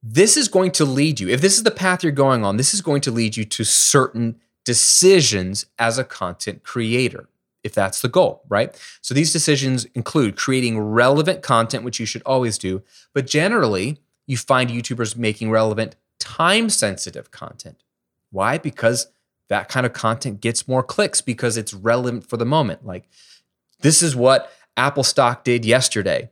this 0.03 0.35
is 0.35 0.47
going 0.47 0.71
to 0.71 0.85
lead 0.85 1.19
you, 1.19 1.29
if 1.29 1.41
this 1.41 1.57
is 1.57 1.63
the 1.63 1.71
path 1.71 2.03
you're 2.03 2.11
going 2.11 2.43
on, 2.43 2.57
this 2.57 2.73
is 2.73 2.81
going 2.81 3.01
to 3.01 3.11
lead 3.11 3.37
you 3.37 3.45
to 3.45 3.63
certain 3.63 4.39
decisions 4.65 5.67
as 5.79 5.97
a 5.97 6.03
content 6.03 6.63
creator 6.63 7.27
if 7.63 7.73
that's 7.73 8.01
the 8.01 8.07
goal, 8.07 8.43
right? 8.49 8.79
So 9.01 9.13
these 9.13 9.33
decisions 9.33 9.85
include 9.93 10.35
creating 10.35 10.79
relevant 10.79 11.41
content, 11.41 11.83
which 11.83 11.99
you 11.99 12.05
should 12.05 12.23
always 12.25 12.57
do, 12.57 12.81
but 13.13 13.27
generally, 13.27 13.99
you 14.27 14.37
find 14.37 14.69
YouTubers 14.69 15.15
making 15.15 15.51
relevant, 15.51 15.95
time 16.19 16.69
sensitive 16.69 17.31
content. 17.31 17.83
Why? 18.31 18.57
Because 18.57 19.07
that 19.49 19.67
kind 19.67 19.85
of 19.85 19.93
content 19.93 20.41
gets 20.41 20.67
more 20.67 20.83
clicks 20.83 21.21
because 21.21 21.57
it's 21.57 21.73
relevant 21.73 22.27
for 22.29 22.37
the 22.37 22.45
moment. 22.45 22.85
Like, 22.85 23.09
this 23.81 24.01
is 24.01 24.15
what 24.15 24.51
Apple 24.77 25.03
stock 25.03 25.43
did 25.43 25.65
yesterday. 25.65 26.29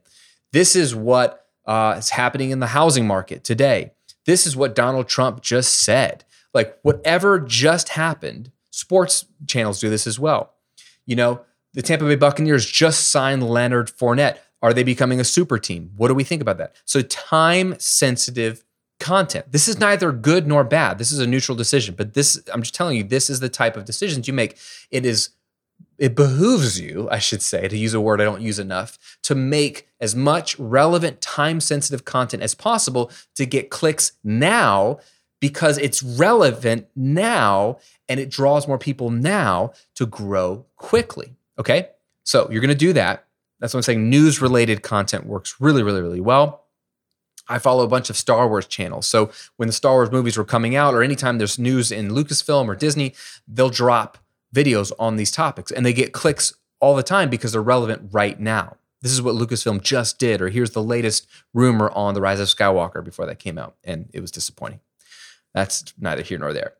This 0.53 0.75
is 0.75 0.95
what 0.95 1.47
uh, 1.65 1.95
is 1.97 2.11
happening 2.11 2.51
in 2.51 2.59
the 2.59 2.67
housing 2.67 3.05
market 3.05 3.43
today. 3.43 3.91
This 4.25 4.47
is 4.47 4.55
what 4.55 4.75
Donald 4.75 5.07
Trump 5.07 5.41
just 5.41 5.83
said. 5.83 6.23
Like, 6.53 6.79
whatever 6.81 7.39
just 7.39 7.89
happened, 7.89 8.51
sports 8.71 9.25
channels 9.45 9.79
do 9.79 9.89
this 9.89 10.07
as 10.07 10.17
well 10.17 10.53
you 11.09 11.15
know, 11.15 11.41
the 11.73 11.81
Tampa 11.81 12.05
Bay 12.05 12.15
Buccaneers 12.15 12.67
just 12.67 13.09
signed 13.09 13.41
Leonard 13.41 13.87
Fournette. 13.87 14.37
Are 14.61 14.73
they 14.73 14.83
becoming 14.83 15.19
a 15.19 15.23
super 15.23 15.57
team? 15.57 15.91
What 15.97 16.09
do 16.09 16.13
we 16.13 16.23
think 16.23 16.41
about 16.41 16.59
that? 16.59 16.75
So, 16.85 17.01
time 17.01 17.75
sensitive 17.79 18.63
content. 18.99 19.51
This 19.51 19.67
is 19.67 19.79
neither 19.79 20.11
good 20.11 20.45
nor 20.45 20.63
bad. 20.63 20.99
This 20.99 21.11
is 21.11 21.19
a 21.19 21.25
neutral 21.25 21.55
decision, 21.55 21.95
but 21.95 22.13
this, 22.13 22.39
I'm 22.53 22.61
just 22.61 22.75
telling 22.75 22.95
you, 22.95 23.03
this 23.03 23.29
is 23.29 23.39
the 23.39 23.49
type 23.49 23.75
of 23.75 23.85
decisions 23.85 24.27
you 24.27 24.33
make. 24.33 24.57
It 24.91 25.03
is, 25.03 25.29
it 25.97 26.15
behooves 26.15 26.79
you, 26.79 27.07
I 27.09 27.17
should 27.17 27.41
say, 27.41 27.67
to 27.67 27.77
use 27.77 27.95
a 27.95 28.01
word 28.01 28.21
I 28.21 28.25
don't 28.25 28.41
use 28.41 28.59
enough, 28.59 28.99
to 29.23 29.33
make 29.33 29.87
as 29.99 30.15
much 30.15 30.59
relevant, 30.59 31.21
time 31.21 31.59
sensitive 31.59 32.05
content 32.05 32.43
as 32.43 32.53
possible 32.53 33.09
to 33.35 33.47
get 33.47 33.71
clicks 33.71 34.11
now 34.23 34.99
because 35.39 35.77
it's 35.77 36.03
relevant 36.03 36.87
now 36.95 37.79
and 38.09 38.19
it 38.19 38.29
draws 38.29 38.67
more 38.67 38.79
people 38.79 39.11
now 39.11 39.71
to 39.95 40.05
grow 40.05 40.65
quickly. 40.75 41.35
Okay. 41.57 41.89
So 42.23 42.49
you're 42.51 42.61
going 42.61 42.69
to 42.69 42.75
do 42.75 42.93
that. 42.93 43.25
That's 43.59 43.73
what 43.73 43.79
I'm 43.79 43.83
saying. 43.83 44.09
News 44.09 44.41
related 44.41 44.81
content 44.81 45.25
works 45.25 45.55
really, 45.59 45.83
really, 45.83 46.01
really 46.01 46.19
well. 46.19 46.65
I 47.47 47.59
follow 47.59 47.83
a 47.83 47.87
bunch 47.87 48.09
of 48.09 48.17
Star 48.17 48.47
Wars 48.47 48.67
channels. 48.67 49.07
So 49.07 49.31
when 49.57 49.67
the 49.67 49.73
Star 49.73 49.93
Wars 49.93 50.11
movies 50.11 50.37
were 50.37 50.45
coming 50.45 50.75
out, 50.75 50.93
or 50.93 51.01
anytime 51.01 51.37
there's 51.37 51.57
news 51.57 51.91
in 51.91 52.09
Lucasfilm 52.09 52.67
or 52.67 52.75
Disney, 52.75 53.15
they'll 53.47 53.69
drop 53.69 54.17
videos 54.53 54.91
on 54.99 55.15
these 55.15 55.31
topics 55.31 55.71
and 55.71 55.85
they 55.85 55.93
get 55.93 56.13
clicks 56.13 56.53
all 56.79 56.95
the 56.95 57.03
time 57.03 57.29
because 57.29 57.51
they're 57.51 57.61
relevant 57.61 58.09
right 58.11 58.39
now. 58.39 58.77
This 59.01 59.11
is 59.11 59.21
what 59.21 59.35
Lucasfilm 59.35 59.81
just 59.81 60.19
did, 60.19 60.41
or 60.41 60.49
here's 60.49 60.71
the 60.71 60.83
latest 60.83 61.25
rumor 61.53 61.89
on 61.91 62.13
The 62.13 62.21
Rise 62.21 62.39
of 62.39 62.49
Skywalker 62.49 63.03
before 63.03 63.25
that 63.25 63.39
came 63.39 63.57
out, 63.57 63.75
and 63.83 64.09
it 64.13 64.19
was 64.19 64.31
disappointing. 64.31 64.81
That's 65.53 65.93
neither 65.97 66.21
here 66.21 66.37
nor 66.37 66.53
there. 66.53 66.73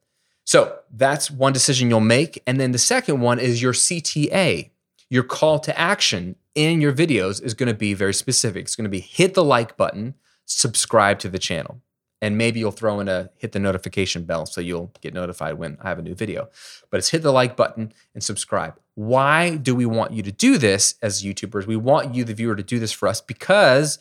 So 0.49 0.79
that's 0.89 1.29
one 1.29 1.53
decision 1.53 1.91
you'll 1.91 1.99
make. 1.99 2.41
And 2.47 2.59
then 2.59 2.71
the 2.71 2.79
second 2.79 3.21
one 3.21 3.37
is 3.37 3.61
your 3.61 3.71
CTA. 3.71 4.71
your 5.07 5.21
call 5.21 5.59
to 5.59 5.79
action 5.79 6.35
in 6.55 6.81
your 6.81 6.91
videos 6.91 7.39
is 7.43 7.53
going 7.53 7.67
to 7.67 7.75
be 7.75 7.93
very 7.93 8.15
specific. 8.15 8.63
It's 8.63 8.75
going 8.75 8.85
to 8.85 8.89
be 8.89 8.99
hit 8.99 9.35
the 9.35 9.43
like 9.43 9.77
button, 9.77 10.15
subscribe 10.45 11.19
to 11.19 11.29
the 11.29 11.37
channel. 11.37 11.81
And 12.19 12.35
maybe 12.35 12.59
you'll 12.59 12.71
throw 12.71 12.99
in 12.99 13.07
a 13.07 13.29
hit 13.37 13.51
the 13.51 13.59
notification 13.59 14.23
bell 14.23 14.47
so 14.47 14.59
you'll 14.59 14.91
get 15.01 15.13
notified 15.13 15.59
when 15.59 15.77
I 15.81 15.89
have 15.89 15.99
a 15.99 16.01
new 16.01 16.15
video. 16.15 16.49
But 16.89 16.97
it's 16.97 17.09
hit 17.09 17.21
the 17.21 17.31
like 17.31 17.55
button 17.55 17.93
and 18.15 18.23
subscribe. 18.23 18.73
Why 18.95 19.55
do 19.55 19.75
we 19.75 19.85
want 19.85 20.13
you 20.13 20.23
to 20.23 20.31
do 20.31 20.57
this 20.57 20.95
as 21.03 21.21
YouTubers? 21.21 21.67
We 21.67 21.75
want 21.75 22.15
you, 22.15 22.23
the 22.23 22.33
viewer, 22.33 22.55
to 22.55 22.63
do 22.63 22.79
this 22.79 22.91
for 22.91 23.07
us 23.07 23.21
because 23.21 23.99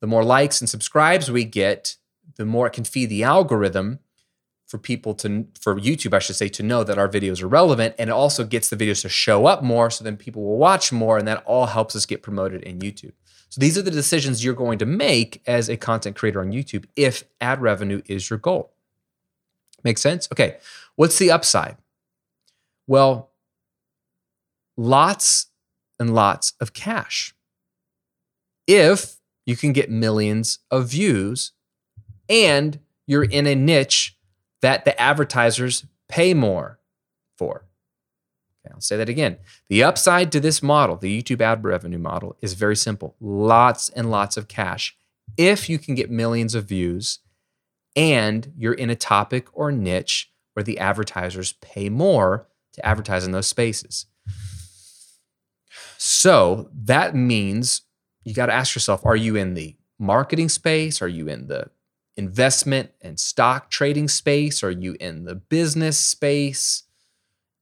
the 0.00 0.06
more 0.06 0.24
likes 0.24 0.62
and 0.62 0.70
subscribes 0.70 1.30
we 1.30 1.44
get, 1.44 1.96
the 2.36 2.46
more 2.46 2.66
it 2.66 2.72
can 2.72 2.84
feed 2.84 3.10
the 3.10 3.22
algorithm 3.22 3.98
for 4.68 4.78
people 4.78 5.14
to 5.14 5.46
for 5.58 5.74
YouTube, 5.74 6.14
I 6.14 6.20
should 6.20 6.36
say, 6.36 6.48
to 6.50 6.62
know 6.62 6.84
that 6.84 6.98
our 6.98 7.08
videos 7.08 7.42
are 7.42 7.48
relevant, 7.48 7.94
and 7.98 8.10
it 8.10 8.12
also 8.12 8.44
gets 8.44 8.68
the 8.68 8.76
videos 8.76 9.02
to 9.02 9.08
show 9.08 9.46
up 9.46 9.62
more, 9.64 9.90
so 9.90 10.04
then 10.04 10.16
people 10.16 10.44
will 10.44 10.58
watch 10.58 10.92
more, 10.92 11.18
and 11.18 11.26
that 11.26 11.42
all 11.44 11.66
helps 11.66 11.96
us 11.96 12.06
get 12.06 12.22
promoted 12.22 12.62
in 12.62 12.78
YouTube. 12.78 13.12
So 13.48 13.60
these 13.60 13.78
are 13.78 13.82
the 13.82 13.90
decisions 13.90 14.44
you're 14.44 14.54
going 14.54 14.78
to 14.78 14.86
make 14.86 15.42
as 15.46 15.70
a 15.70 15.76
content 15.76 16.16
creator 16.16 16.40
on 16.40 16.52
YouTube 16.52 16.84
if 16.96 17.24
ad 17.40 17.62
revenue 17.62 18.02
is 18.06 18.28
your 18.28 18.38
goal. 18.38 18.74
Make 19.84 19.96
sense? 19.96 20.28
Okay. 20.30 20.58
What's 20.96 21.18
the 21.18 21.30
upside? 21.30 21.78
Well, 22.86 23.30
lots 24.76 25.46
and 25.98 26.14
lots 26.14 26.52
of 26.60 26.74
cash. 26.74 27.34
If 28.66 29.16
you 29.46 29.56
can 29.56 29.72
get 29.72 29.90
millions 29.90 30.58
of 30.70 30.88
views 30.88 31.52
and 32.28 32.80
you're 33.06 33.24
in 33.24 33.46
a 33.46 33.54
niche 33.54 34.17
that 34.62 34.84
the 34.84 35.00
advertisers 35.00 35.86
pay 36.08 36.34
more 36.34 36.78
for. 37.36 37.66
Okay, 38.64 38.72
I'll 38.74 38.80
say 38.80 38.96
that 38.96 39.08
again. 39.08 39.38
The 39.68 39.82
upside 39.82 40.32
to 40.32 40.40
this 40.40 40.62
model, 40.62 40.96
the 40.96 41.22
YouTube 41.22 41.40
ad 41.40 41.64
revenue 41.64 41.98
model, 41.98 42.36
is 42.42 42.54
very 42.54 42.76
simple 42.76 43.14
lots 43.20 43.88
and 43.90 44.10
lots 44.10 44.36
of 44.36 44.48
cash 44.48 44.96
if 45.36 45.68
you 45.68 45.78
can 45.78 45.94
get 45.94 46.10
millions 46.10 46.54
of 46.54 46.64
views 46.64 47.20
and 47.94 48.52
you're 48.56 48.74
in 48.74 48.90
a 48.90 48.96
topic 48.96 49.48
or 49.52 49.70
niche 49.70 50.30
where 50.54 50.64
the 50.64 50.78
advertisers 50.78 51.54
pay 51.60 51.88
more 51.88 52.48
to 52.72 52.84
advertise 52.84 53.24
in 53.24 53.32
those 53.32 53.46
spaces. 53.46 54.06
So 55.96 56.68
that 56.74 57.14
means 57.14 57.82
you 58.24 58.34
got 58.34 58.46
to 58.46 58.52
ask 58.52 58.74
yourself 58.74 59.04
are 59.04 59.16
you 59.16 59.36
in 59.36 59.54
the 59.54 59.76
marketing 59.98 60.48
space? 60.48 61.00
Are 61.02 61.08
you 61.08 61.28
in 61.28 61.48
the 61.48 61.70
investment 62.18 62.90
and 63.00 63.18
stock 63.18 63.70
trading 63.70 64.08
space? 64.08 64.62
Are 64.62 64.70
you 64.70 64.96
in 65.00 65.24
the 65.24 65.36
business 65.36 65.96
space? 65.96 66.82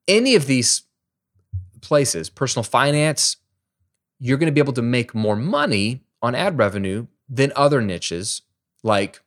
Any 0.08 0.34
of 0.34 0.46
these 0.46 0.82
places, 1.82 2.30
personal 2.30 2.64
finance, 2.64 3.36
you're 4.18 4.38
going 4.38 4.48
to 4.48 4.52
be 4.52 4.60
able 4.60 4.72
to 4.72 4.82
make 4.82 5.14
more 5.14 5.36
money 5.36 6.02
on 6.22 6.34
ad 6.34 6.58
revenue 6.58 7.06
than 7.28 7.52
other 7.54 7.82
niches 7.82 8.42
like 8.82 9.20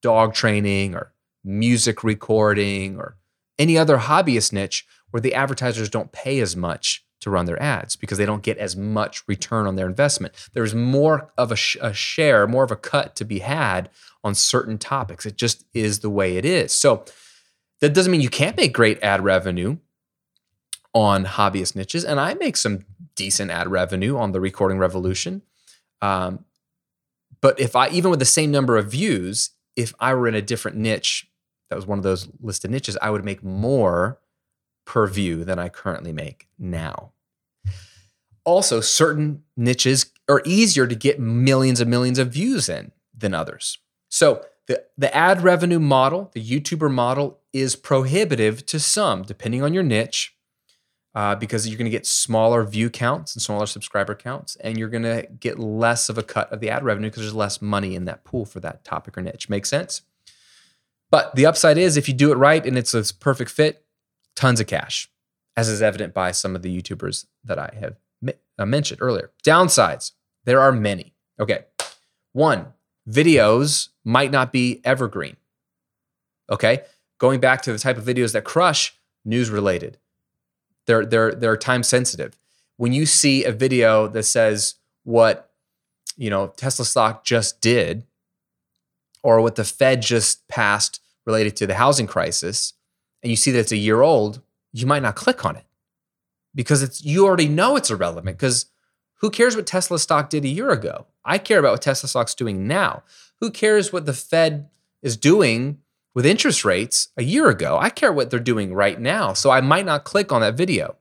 dog 0.00 0.32
training 0.32 0.94
or 0.94 1.12
music 1.42 2.04
recording 2.04 2.96
or 2.96 3.16
any 3.58 3.76
other 3.76 3.98
hobbyist 3.98 4.52
niche 4.52 4.86
where 5.10 5.20
the 5.20 5.34
advertisers 5.34 5.90
don't 5.90 6.12
pay 6.12 6.38
as 6.38 6.54
much 6.54 7.04
to 7.20 7.30
run 7.30 7.46
their 7.46 7.60
ads 7.62 7.96
because 7.96 8.18
they 8.18 8.26
don't 8.26 8.42
get 8.42 8.58
as 8.58 8.76
much 8.76 9.22
return 9.26 9.66
on 9.66 9.76
their 9.76 9.86
investment. 9.86 10.34
There's 10.52 10.74
more 10.74 11.32
of 11.36 11.50
a, 11.50 11.56
sh- 11.56 11.76
a, 11.80 11.92
share, 11.92 12.46
more 12.46 12.64
of 12.64 12.70
a 12.70 12.76
cut 12.76 13.16
to 13.16 13.24
be 13.24 13.40
had 13.40 13.90
on 14.22 14.34
certain 14.34 14.78
topics. 14.78 15.26
It 15.26 15.36
just 15.36 15.64
is 15.74 16.00
the 16.00 16.10
way 16.10 16.36
it 16.36 16.44
is. 16.44 16.72
So 16.72 17.04
that 17.80 17.94
doesn't 17.94 18.10
mean 18.10 18.20
you 18.20 18.28
can't 18.28 18.56
make 18.56 18.72
great 18.72 19.02
ad 19.02 19.22
revenue 19.24 19.78
on 20.94 21.24
hobbyist 21.24 21.76
niches. 21.76 22.04
And 22.04 22.18
I 22.20 22.34
make 22.34 22.56
some 22.56 22.84
decent 23.14 23.50
ad 23.50 23.68
revenue 23.68 24.16
on 24.16 24.32
the 24.32 24.40
recording 24.40 24.78
revolution. 24.78 25.42
Um, 26.00 26.44
but 27.40 27.58
if 27.60 27.76
I, 27.76 27.88
even 27.90 28.10
with 28.10 28.18
the 28.18 28.24
same 28.24 28.50
number 28.50 28.76
of 28.76 28.90
views, 28.90 29.50
if 29.76 29.94
I 30.00 30.14
were 30.14 30.26
in 30.26 30.34
a 30.34 30.42
different 30.42 30.76
niche 30.76 31.28
that 31.68 31.76
was 31.76 31.86
one 31.86 31.98
of 31.98 32.04
those 32.04 32.28
listed 32.40 32.70
niches, 32.70 32.96
I 33.00 33.10
would 33.10 33.24
make 33.24 33.42
more 33.42 34.18
per 34.88 35.06
view 35.06 35.44
than 35.44 35.58
I 35.58 35.68
currently 35.68 36.14
make 36.14 36.48
now. 36.58 37.12
Also, 38.44 38.80
certain 38.80 39.42
niches 39.54 40.06
are 40.30 40.40
easier 40.46 40.86
to 40.86 40.94
get 40.94 41.20
millions 41.20 41.78
and 41.78 41.90
millions 41.90 42.18
of 42.18 42.32
views 42.32 42.70
in 42.70 42.92
than 43.14 43.34
others. 43.34 43.76
So, 44.08 44.46
the, 44.66 44.82
the 44.96 45.14
ad 45.14 45.42
revenue 45.42 45.78
model, 45.78 46.30
the 46.32 46.42
YouTuber 46.42 46.90
model, 46.90 47.38
is 47.52 47.76
prohibitive 47.76 48.64
to 48.66 48.80
some, 48.80 49.22
depending 49.22 49.62
on 49.62 49.74
your 49.74 49.82
niche, 49.82 50.34
uh, 51.14 51.34
because 51.34 51.68
you're 51.68 51.76
going 51.76 51.84
to 51.84 51.90
get 51.90 52.06
smaller 52.06 52.64
view 52.64 52.88
counts 52.88 53.34
and 53.34 53.42
smaller 53.42 53.66
subscriber 53.66 54.14
counts, 54.14 54.56
and 54.56 54.78
you're 54.78 54.88
going 54.88 55.02
to 55.02 55.28
get 55.38 55.58
less 55.58 56.08
of 56.08 56.16
a 56.16 56.22
cut 56.22 56.50
of 56.50 56.60
the 56.60 56.70
ad 56.70 56.82
revenue 56.82 57.10
because 57.10 57.24
there's 57.24 57.34
less 57.34 57.60
money 57.60 57.94
in 57.94 58.06
that 58.06 58.24
pool 58.24 58.46
for 58.46 58.60
that 58.60 58.84
topic 58.84 59.18
or 59.18 59.20
niche. 59.20 59.50
Make 59.50 59.66
sense? 59.66 60.00
But 61.10 61.34
the 61.34 61.44
upside 61.44 61.76
is 61.76 61.98
if 61.98 62.08
you 62.08 62.14
do 62.14 62.32
it 62.32 62.36
right 62.36 62.64
and 62.64 62.78
it's 62.78 62.94
a 62.94 63.02
perfect 63.14 63.50
fit, 63.50 63.84
tons 64.38 64.60
of 64.60 64.68
cash, 64.68 65.10
as 65.56 65.68
is 65.68 65.82
evident 65.82 66.14
by 66.14 66.30
some 66.30 66.54
of 66.54 66.62
the 66.62 66.80
YouTubers 66.80 67.26
that 67.44 67.58
I 67.58 67.74
have 67.80 67.96
uh, 68.56 68.64
mentioned 68.64 69.02
earlier. 69.02 69.32
Downsides, 69.44 70.12
there 70.44 70.60
are 70.60 70.70
many. 70.70 71.12
Okay. 71.40 71.64
One, 72.32 72.72
videos 73.08 73.88
might 74.04 74.30
not 74.30 74.52
be 74.52 74.80
evergreen. 74.84 75.36
Okay. 76.48 76.82
Going 77.18 77.40
back 77.40 77.62
to 77.62 77.72
the 77.72 77.80
type 77.80 77.98
of 77.98 78.04
videos 78.04 78.32
that 78.32 78.44
crush, 78.44 78.96
news 79.24 79.50
related. 79.50 79.98
They're, 80.86 81.04
they're, 81.04 81.32
they're 81.34 81.56
time 81.56 81.82
sensitive. 81.82 82.38
When 82.76 82.92
you 82.92 83.06
see 83.06 83.42
a 83.42 83.50
video 83.50 84.06
that 84.06 84.22
says 84.22 84.76
what, 85.02 85.50
you 86.16 86.30
know, 86.30 86.52
Tesla 86.56 86.84
stock 86.84 87.24
just 87.24 87.60
did, 87.60 88.04
or 89.24 89.40
what 89.40 89.56
the 89.56 89.64
Fed 89.64 90.00
just 90.00 90.46
passed 90.46 91.00
related 91.26 91.56
to 91.56 91.66
the 91.66 91.74
housing 91.74 92.06
crisis, 92.06 92.74
and 93.22 93.30
you 93.30 93.36
see 93.36 93.50
that 93.50 93.60
it's 93.60 93.72
a 93.72 93.76
year 93.76 94.00
old, 94.00 94.40
you 94.72 94.86
might 94.86 95.02
not 95.02 95.16
click 95.16 95.44
on 95.44 95.56
it 95.56 95.64
because 96.54 96.82
it's 96.82 97.04
you 97.04 97.24
already 97.24 97.48
know 97.48 97.76
it's 97.76 97.90
irrelevant 97.90 98.38
because 98.38 98.66
who 99.20 99.30
cares 99.30 99.56
what 99.56 99.66
Tesla 99.66 99.98
stock 99.98 100.30
did 100.30 100.44
a 100.44 100.48
year 100.48 100.70
ago? 100.70 101.06
I 101.24 101.38
care 101.38 101.58
about 101.58 101.72
what 101.72 101.82
Tesla 101.82 102.08
stock's 102.08 102.34
doing 102.34 102.66
now. 102.66 103.02
Who 103.40 103.50
cares 103.50 103.92
what 103.92 104.06
the 104.06 104.12
Fed 104.12 104.68
is 105.02 105.16
doing 105.16 105.78
with 106.14 106.26
interest 106.26 106.64
rates 106.64 107.08
a 107.16 107.22
year 107.22 107.48
ago? 107.48 107.78
I 107.80 107.90
care 107.90 108.12
what 108.12 108.30
they're 108.30 108.38
doing 108.38 108.74
right 108.74 109.00
now. 109.00 109.32
So 109.32 109.50
I 109.50 109.60
might 109.60 109.86
not 109.86 110.04
click 110.04 110.32
on 110.32 110.40
that 110.40 110.56
video. 110.56 110.96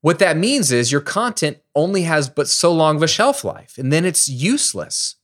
What 0.00 0.18
that 0.18 0.36
means 0.36 0.70
is 0.70 0.92
your 0.92 1.00
content 1.00 1.58
only 1.74 2.02
has 2.02 2.28
but 2.28 2.48
so 2.48 2.72
long 2.72 2.96
of 2.96 3.02
a 3.02 3.08
shelf 3.08 3.42
life, 3.42 3.78
and 3.78 3.90
then 3.90 4.04
it's 4.04 4.28
useless. 4.28 5.16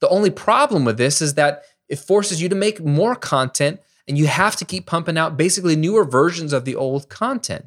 The 0.00 0.08
only 0.08 0.30
problem 0.30 0.84
with 0.84 0.98
this 0.98 1.22
is 1.22 1.34
that 1.34 1.62
it 1.88 1.98
forces 1.98 2.42
you 2.42 2.48
to 2.50 2.54
make 2.54 2.84
more 2.84 3.16
content 3.16 3.80
and 4.10 4.18
you 4.18 4.26
have 4.26 4.56
to 4.56 4.64
keep 4.64 4.86
pumping 4.86 5.16
out 5.16 5.36
basically 5.36 5.76
newer 5.76 6.04
versions 6.04 6.52
of 6.52 6.64
the 6.64 6.74
old 6.74 7.08
content. 7.08 7.66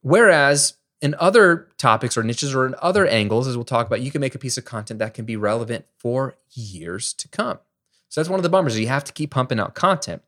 Whereas 0.00 0.78
in 1.02 1.14
other 1.18 1.68
topics 1.76 2.16
or 2.16 2.22
niches 2.22 2.54
or 2.54 2.64
in 2.64 2.74
other 2.80 3.06
angles, 3.06 3.46
as 3.46 3.54
we'll 3.54 3.66
talk 3.66 3.86
about, 3.86 4.00
you 4.00 4.10
can 4.10 4.22
make 4.22 4.34
a 4.34 4.38
piece 4.38 4.56
of 4.56 4.64
content 4.64 4.98
that 5.00 5.12
can 5.12 5.26
be 5.26 5.36
relevant 5.36 5.84
for 5.98 6.38
years 6.52 7.12
to 7.12 7.28
come. 7.28 7.58
So 8.08 8.20
that's 8.20 8.30
one 8.30 8.38
of 8.38 8.42
the 8.42 8.48
bummers. 8.48 8.78
You 8.78 8.88
have 8.88 9.04
to 9.04 9.12
keep 9.12 9.30
pumping 9.30 9.60
out 9.60 9.74
content. 9.74 10.22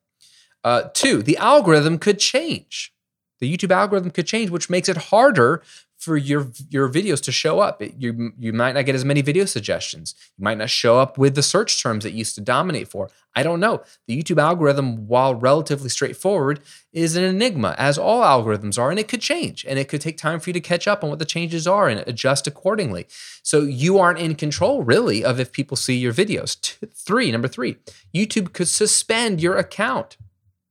Uh, 0.62 0.90
two, 0.92 1.22
the 1.22 1.38
algorithm 1.38 1.98
could 1.98 2.18
change. 2.18 2.92
The 3.40 3.50
YouTube 3.50 3.70
algorithm 3.70 4.10
could 4.10 4.26
change, 4.26 4.50
which 4.50 4.68
makes 4.68 4.90
it 4.90 4.96
harder 4.96 5.62
for 6.04 6.16
your 6.16 6.48
your 6.70 6.88
videos 6.88 7.22
to 7.22 7.32
show 7.32 7.60
up. 7.60 7.80
It, 7.80 7.94
you 7.98 8.32
you 8.38 8.52
might 8.52 8.74
not 8.74 8.84
get 8.84 8.94
as 8.94 9.04
many 9.04 9.22
video 9.22 9.46
suggestions. 9.46 10.14
You 10.36 10.44
might 10.44 10.58
not 10.58 10.70
show 10.70 10.98
up 10.98 11.16
with 11.16 11.34
the 11.34 11.42
search 11.42 11.82
terms 11.82 12.04
that 12.04 12.12
used 12.12 12.34
to 12.34 12.40
dominate 12.40 12.88
for. 12.88 13.08
I 13.34 13.42
don't 13.42 13.58
know. 13.58 13.82
The 14.06 14.22
YouTube 14.22 14.40
algorithm, 14.40 15.08
while 15.08 15.34
relatively 15.34 15.88
straightforward, 15.88 16.60
is 16.92 17.16
an 17.16 17.24
enigma, 17.24 17.74
as 17.78 17.98
all 17.98 18.22
algorithms 18.22 18.78
are, 18.78 18.90
and 18.90 18.98
it 18.98 19.08
could 19.08 19.20
change, 19.20 19.64
and 19.66 19.78
it 19.78 19.88
could 19.88 20.00
take 20.00 20.16
time 20.16 20.38
for 20.38 20.50
you 20.50 20.54
to 20.54 20.60
catch 20.60 20.86
up 20.86 21.02
on 21.02 21.10
what 21.10 21.18
the 21.18 21.24
changes 21.24 21.66
are 21.66 21.88
and 21.88 22.04
adjust 22.06 22.46
accordingly. 22.46 23.06
So 23.42 23.62
you 23.62 23.98
aren't 23.98 24.20
in 24.20 24.36
control 24.36 24.84
really 24.84 25.24
of 25.24 25.40
if 25.40 25.50
people 25.50 25.76
see 25.76 25.96
your 25.96 26.12
videos. 26.12 26.56
Three, 26.94 27.32
number 27.32 27.48
three, 27.48 27.76
YouTube 28.14 28.52
could 28.52 28.68
suspend 28.68 29.40
your 29.40 29.56
account. 29.56 30.16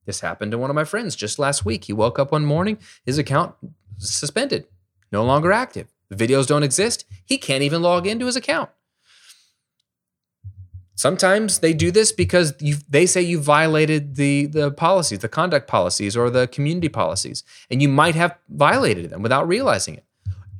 This 0.06 0.22
happened 0.22 0.52
to 0.52 0.58
one 0.58 0.70
of 0.70 0.76
my 0.76 0.84
friends 0.84 1.16
just 1.16 1.40
last 1.40 1.66
week. 1.66 1.86
He 1.86 1.94
woke 1.94 2.20
up 2.20 2.32
one 2.32 2.46
morning, 2.46 2.78
his 3.06 3.18
account 3.18 3.56
suspended 3.98 4.68
no 5.14 5.24
longer 5.24 5.54
active. 5.54 5.88
The 6.10 6.28
videos 6.28 6.48
don't 6.48 6.64
exist. 6.64 7.06
He 7.24 7.38
can't 7.38 7.64
even 7.64 7.82
log 7.82 8.06
into 8.06 8.26
his 8.26 8.36
account. 8.36 8.70
Sometimes 10.96 11.60
they 11.60 11.74
do 11.74 11.92
this 11.92 12.12
because 12.12 12.54
you, 12.60 12.76
they 12.90 13.06
say 13.06 13.22
you 13.22 13.40
violated 13.40 14.16
the, 14.16 14.46
the 14.46 14.72
policies, 14.72 15.20
the 15.20 15.30
conduct 15.30 15.68
policies, 15.68 16.16
or 16.16 16.30
the 16.30 16.48
community 16.48 16.90
policies, 16.90 17.44
and 17.70 17.82
you 17.82 17.90
might 17.90 18.16
have 18.16 18.38
violated 18.50 19.10
them 19.10 19.22
without 19.22 19.48
realizing 19.48 19.96
it. 19.96 20.06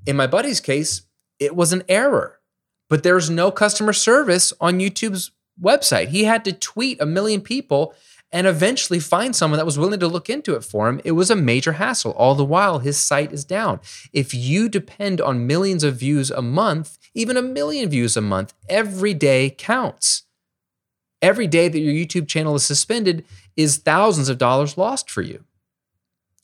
In 0.06 0.16
my 0.16 0.28
buddy's 0.28 0.60
case, 0.60 1.04
it 1.40 1.56
was 1.56 1.72
an 1.72 1.84
error, 1.88 2.40
but 2.90 3.04
there's 3.04 3.30
no 3.30 3.52
customer 3.52 3.94
service 3.94 4.54
on 4.60 4.80
YouTube's 4.80 5.32
website. 5.62 6.10
He 6.10 6.24
had 6.24 6.44
to 6.46 6.52
tweet 6.52 7.00
a 7.00 7.06
million 7.06 7.42
people 7.42 7.94
and 8.34 8.48
eventually 8.48 9.00
find 9.00 9.36
someone 9.36 9.60
that 9.60 9.66
was 9.66 9.78
willing 9.78 10.00
to 10.00 10.08
look 10.08 10.28
into 10.28 10.56
it 10.56 10.64
for 10.64 10.90
him. 10.90 11.00
It 11.06 11.12
was 11.12 11.30
a 11.30 11.36
major 11.36 11.74
hassle. 11.74 12.14
All 12.14 12.34
the 12.34 12.44
while, 12.44 12.80
his 12.80 12.98
site 12.98 13.32
is 13.32 13.46
down. 13.46 13.80
If 14.12 14.34
you 14.34 14.68
depend 14.68 15.22
on 15.22 15.46
millions 15.46 15.84
of 15.84 15.96
views 15.96 16.32
a 16.32 16.42
month, 16.42 16.98
even 17.14 17.38
a 17.38 17.44
million 17.44 17.90
views 17.90 18.18
a 18.18 18.22
month, 18.22 18.56
every 18.68 19.14
day 19.14 19.52
counts. 19.52 20.24
Every 21.22 21.46
day 21.46 21.70
that 21.70 21.80
your 21.80 21.94
YouTube 21.94 22.28
channel 22.28 22.56
is 22.56 22.66
suspended 22.66 23.24
is 23.56 23.78
thousands 23.78 24.30
of 24.30 24.40
dollars 24.40 24.80
lost 24.80 25.12
for 25.12 25.22
you. 25.22 25.44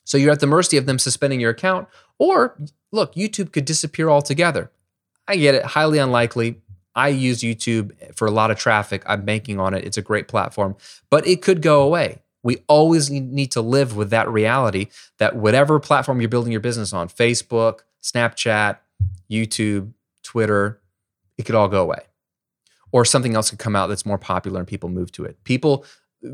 So 0.05 0.17
you're 0.17 0.31
at 0.31 0.39
the 0.41 0.47
mercy 0.47 0.77
of 0.77 0.85
them 0.85 0.99
suspending 0.99 1.39
your 1.39 1.51
account. 1.51 1.87
Or 2.19 2.55
look, 2.91 3.15
YouTube 3.15 3.51
could 3.51 3.65
disappear 3.65 4.09
altogether. 4.09 4.71
I 5.27 5.37
get 5.37 5.55
it, 5.55 5.65
highly 5.65 5.97
unlikely. 5.97 6.61
I 6.95 7.09
use 7.09 7.41
YouTube 7.41 8.15
for 8.15 8.27
a 8.27 8.31
lot 8.31 8.51
of 8.51 8.57
traffic. 8.57 9.03
I'm 9.05 9.23
banking 9.23 9.59
on 9.59 9.73
it. 9.73 9.85
It's 9.85 9.97
a 9.97 10.01
great 10.01 10.27
platform, 10.27 10.75
but 11.09 11.25
it 11.27 11.41
could 11.41 11.61
go 11.61 11.81
away. 11.81 12.21
We 12.41 12.63
always 12.67 13.09
need 13.09 13.51
to 13.51 13.61
live 13.61 13.95
with 13.95 14.09
that 14.11 14.29
reality 14.29 14.87
that 15.17 15.35
whatever 15.35 15.79
platform 15.79 16.21
you're 16.21 16.29
building 16.29 16.51
your 16.51 16.61
business 16.61 16.93
on 16.93 17.09
Facebook, 17.09 17.79
Snapchat, 18.01 18.77
YouTube, 19.29 19.91
Twitter, 20.23 20.79
it 21.37 21.45
could 21.45 21.55
all 21.55 21.67
go 21.67 21.81
away. 21.81 22.01
Or 22.91 23.05
something 23.05 23.35
else 23.35 23.49
could 23.49 23.59
come 23.59 23.75
out 23.75 23.87
that's 23.87 24.05
more 24.05 24.17
popular 24.17 24.59
and 24.59 24.67
people 24.67 24.89
move 24.89 25.11
to 25.13 25.25
it. 25.25 25.43
People, 25.43 25.85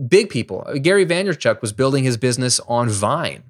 big 0.08 0.30
people, 0.30 0.64
uh, 0.68 0.74
Gary 0.74 1.06
Vaynerchuk 1.06 1.62
was 1.62 1.74
building 1.74 2.04
his 2.04 2.18
business 2.18 2.60
on 2.62 2.90
Vine. 2.90 3.44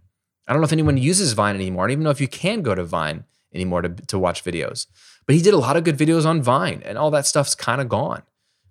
I 0.48 0.54
don't 0.54 0.62
know 0.62 0.66
if 0.66 0.74
anyone 0.74 0.98
uses 0.98 1.34
Vine 1.34 1.56
anymore. 1.56 1.84
I 1.84 1.88
don't 1.88 1.94
even 1.94 2.04
know 2.04 2.10
if 2.10 2.22
you 2.22 2.28
can 2.28 2.62
go 2.62 2.74
to 2.74 2.84
Vine 2.84 3.26
anymore 3.54 3.82
to, 3.82 3.90
to 3.90 4.20
watch 4.20 4.44
videos. 4.44 4.88
But 5.26 5.36
he 5.36 5.42
did 5.42 5.54
a 5.54 5.58
lot 5.58 5.76
of 5.76 5.84
good 5.84 5.98
videos 5.98 6.26
on 6.26 6.42
Vine, 6.42 6.82
and 6.86 6.98
all 6.98 7.12
that 7.12 7.26
stuff's 7.26 7.56
kind 7.56 7.82
of 7.82 7.90
gone. 7.90 8.24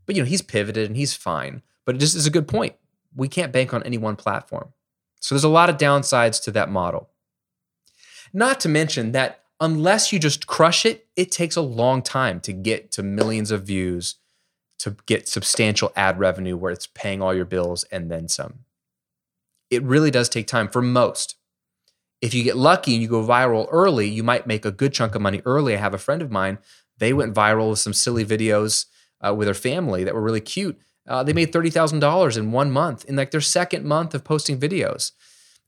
But 0.06 0.16
you 0.16 0.22
know, 0.22 0.28
he's 0.28 0.42
pivoted 0.42 0.86
and 0.86 0.96
he's 0.96 1.14
fine. 1.14 1.62
But 1.84 1.96
it 1.96 1.98
just 1.98 2.16
is 2.16 2.26
a 2.26 2.30
good 2.30 2.48
point. 2.48 2.74
We 3.14 3.28
can't 3.28 3.52
bank 3.52 3.74
on 3.74 3.82
any 3.82 3.98
one 3.98 4.16
platform. 4.16 4.72
So 5.20 5.34
there's 5.34 5.44
a 5.44 5.48
lot 5.48 5.70
of 5.70 5.76
downsides 5.76 6.42
to 6.44 6.50
that 6.52 6.70
model. 6.70 7.08
Not 8.32 8.60
to 8.60 8.68
mention 8.68 9.12
that 9.12 9.44
unless 9.60 10.12
you 10.12 10.18
just 10.18 10.46
crush 10.46 10.84
it, 10.84 11.06
it 11.16 11.30
takes 11.30 11.56
a 11.56 11.62
long 11.62 12.02
time 12.02 12.40
to 12.40 12.52
get 12.52 12.90
to 12.92 13.02
millions 13.02 13.50
of 13.50 13.64
views, 13.64 14.16
to 14.80 14.96
get 15.06 15.28
substantial 15.28 15.92
ad 15.96 16.18
revenue 16.18 16.56
where 16.56 16.72
it's 16.72 16.88
paying 16.88 17.22
all 17.22 17.34
your 17.34 17.44
bills 17.44 17.84
and 17.84 18.10
then 18.10 18.28
some. 18.28 18.60
It 19.70 19.82
really 19.82 20.10
does 20.10 20.28
take 20.28 20.46
time 20.46 20.68
for 20.68 20.82
most. 20.82 21.36
If 22.24 22.32
you 22.32 22.42
get 22.42 22.56
lucky 22.56 22.94
and 22.94 23.02
you 23.02 23.08
go 23.08 23.22
viral 23.22 23.68
early, 23.70 24.08
you 24.08 24.22
might 24.22 24.46
make 24.46 24.64
a 24.64 24.70
good 24.70 24.94
chunk 24.94 25.14
of 25.14 25.20
money 25.20 25.42
early. 25.44 25.74
I 25.74 25.78
have 25.78 25.92
a 25.92 25.98
friend 25.98 26.22
of 26.22 26.30
mine, 26.30 26.56
they 26.96 27.12
went 27.12 27.34
viral 27.34 27.68
with 27.68 27.80
some 27.80 27.92
silly 27.92 28.24
videos 28.24 28.86
uh, 29.20 29.34
with 29.34 29.46
their 29.46 29.52
family 29.52 30.04
that 30.04 30.14
were 30.14 30.22
really 30.22 30.40
cute. 30.40 30.78
Uh, 31.06 31.22
they 31.22 31.34
made 31.34 31.52
$30,000 31.52 32.38
in 32.38 32.50
one 32.50 32.70
month, 32.70 33.04
in 33.04 33.16
like 33.16 33.30
their 33.30 33.42
second 33.42 33.84
month 33.84 34.14
of 34.14 34.24
posting 34.24 34.58
videos. 34.58 35.12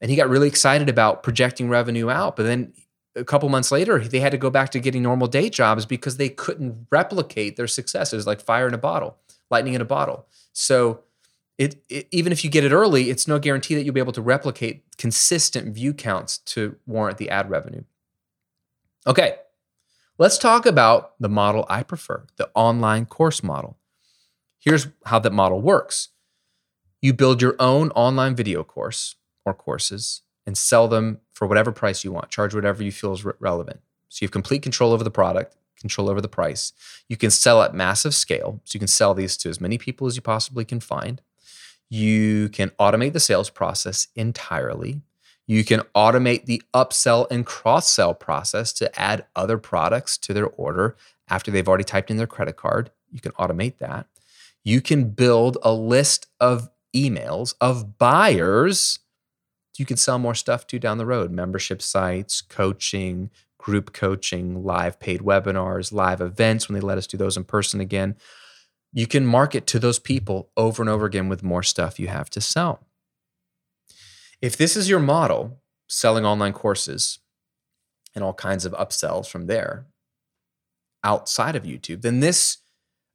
And 0.00 0.10
he 0.10 0.16
got 0.16 0.30
really 0.30 0.48
excited 0.48 0.88
about 0.88 1.22
projecting 1.22 1.68
revenue 1.68 2.08
out. 2.08 2.36
But 2.36 2.44
then 2.44 2.72
a 3.14 3.24
couple 3.24 3.50
months 3.50 3.70
later, 3.70 3.98
they 3.98 4.20
had 4.20 4.32
to 4.32 4.38
go 4.38 4.48
back 4.48 4.70
to 4.70 4.80
getting 4.80 5.02
normal 5.02 5.26
day 5.26 5.50
jobs 5.50 5.84
because 5.84 6.16
they 6.16 6.30
couldn't 6.30 6.86
replicate 6.90 7.56
their 7.56 7.66
successes 7.66 8.26
like 8.26 8.40
fire 8.40 8.66
in 8.66 8.72
a 8.72 8.78
bottle, 8.78 9.18
lightning 9.50 9.74
in 9.74 9.82
a 9.82 9.86
bottle. 9.86 10.26
So 10.54 11.00
it, 11.58 11.82
it, 11.88 12.08
even 12.10 12.32
if 12.32 12.44
you 12.44 12.50
get 12.50 12.64
it 12.64 12.72
early, 12.72 13.10
it's 13.10 13.26
no 13.26 13.38
guarantee 13.38 13.74
that 13.74 13.84
you'll 13.84 13.94
be 13.94 14.00
able 14.00 14.12
to 14.12 14.22
replicate 14.22 14.84
consistent 14.98 15.74
view 15.74 15.94
counts 15.94 16.38
to 16.38 16.76
warrant 16.86 17.18
the 17.18 17.30
ad 17.30 17.48
revenue. 17.48 17.84
Okay, 19.06 19.36
let's 20.18 20.36
talk 20.36 20.66
about 20.66 21.14
the 21.20 21.28
model 21.28 21.64
I 21.68 21.82
prefer, 21.82 22.26
the 22.36 22.50
online 22.54 23.06
course 23.06 23.42
model. 23.42 23.78
Here's 24.58 24.88
how 25.06 25.18
that 25.20 25.32
model 25.32 25.60
works. 25.60 26.08
You 27.00 27.12
build 27.12 27.40
your 27.40 27.56
own 27.58 27.90
online 27.90 28.34
video 28.34 28.64
course 28.64 29.14
or 29.44 29.54
courses 29.54 30.22
and 30.44 30.58
sell 30.58 30.88
them 30.88 31.20
for 31.32 31.46
whatever 31.46 31.72
price 31.72 32.04
you 32.04 32.12
want. 32.12 32.30
Charge 32.30 32.54
whatever 32.54 32.82
you 32.82 32.92
feel 32.92 33.12
is 33.12 33.24
re- 33.24 33.34
relevant. 33.38 33.80
So 34.08 34.22
you 34.22 34.26
have 34.26 34.32
complete 34.32 34.62
control 34.62 34.92
over 34.92 35.04
the 35.04 35.10
product, 35.10 35.56
control 35.78 36.08
over 36.08 36.20
the 36.20 36.28
price. 36.28 36.72
You 37.08 37.16
can 37.16 37.30
sell 37.30 37.62
at 37.62 37.74
massive 37.74 38.14
scale. 38.14 38.60
So 38.64 38.76
you 38.76 38.80
can 38.80 38.88
sell 38.88 39.14
these 39.14 39.36
to 39.38 39.48
as 39.48 39.60
many 39.60 39.78
people 39.78 40.06
as 40.06 40.16
you 40.16 40.22
possibly 40.22 40.64
can 40.64 40.80
find. 40.80 41.20
You 41.88 42.48
can 42.48 42.70
automate 42.80 43.12
the 43.12 43.20
sales 43.20 43.50
process 43.50 44.08
entirely. 44.16 45.02
You 45.46 45.64
can 45.64 45.80
automate 45.94 46.46
the 46.46 46.62
upsell 46.74 47.26
and 47.30 47.46
cross 47.46 47.88
sell 47.88 48.14
process 48.14 48.72
to 48.74 49.00
add 49.00 49.26
other 49.36 49.58
products 49.58 50.18
to 50.18 50.34
their 50.34 50.48
order 50.48 50.96
after 51.28 51.50
they've 51.50 51.68
already 51.68 51.84
typed 51.84 52.10
in 52.10 52.16
their 52.16 52.26
credit 52.26 52.56
card. 52.56 52.90
You 53.12 53.20
can 53.20 53.32
automate 53.32 53.78
that. 53.78 54.06
You 54.64 54.80
can 54.80 55.10
build 55.10 55.58
a 55.62 55.72
list 55.72 56.26
of 56.40 56.68
emails 56.94 57.54
of 57.60 57.98
buyers 57.98 58.98
you 59.78 59.86
can 59.86 59.96
sell 59.96 60.18
more 60.18 60.34
stuff 60.34 60.66
to 60.68 60.78
down 60.78 60.98
the 60.98 61.06
road 61.06 61.30
membership 61.30 61.82
sites, 61.82 62.40
coaching, 62.40 63.30
group 63.58 63.92
coaching, 63.92 64.64
live 64.64 64.98
paid 64.98 65.20
webinars, 65.20 65.92
live 65.92 66.20
events 66.20 66.68
when 66.68 66.74
they 66.74 66.84
let 66.84 66.98
us 66.98 67.06
do 67.06 67.16
those 67.16 67.36
in 67.36 67.44
person 67.44 67.80
again 67.80 68.16
you 68.96 69.06
can 69.06 69.26
market 69.26 69.66
to 69.66 69.78
those 69.78 69.98
people 69.98 70.50
over 70.56 70.82
and 70.82 70.88
over 70.88 71.04
again 71.04 71.28
with 71.28 71.42
more 71.42 71.62
stuff 71.62 72.00
you 72.00 72.08
have 72.08 72.30
to 72.30 72.40
sell. 72.40 72.80
If 74.40 74.56
this 74.56 74.74
is 74.74 74.88
your 74.88 75.00
model, 75.00 75.60
selling 75.86 76.24
online 76.24 76.54
courses 76.54 77.18
and 78.14 78.24
all 78.24 78.32
kinds 78.32 78.64
of 78.64 78.72
upsells 78.72 79.28
from 79.28 79.48
there 79.48 79.84
outside 81.04 81.54
of 81.56 81.64
YouTube, 81.64 82.00
then 82.00 82.20
this 82.20 82.56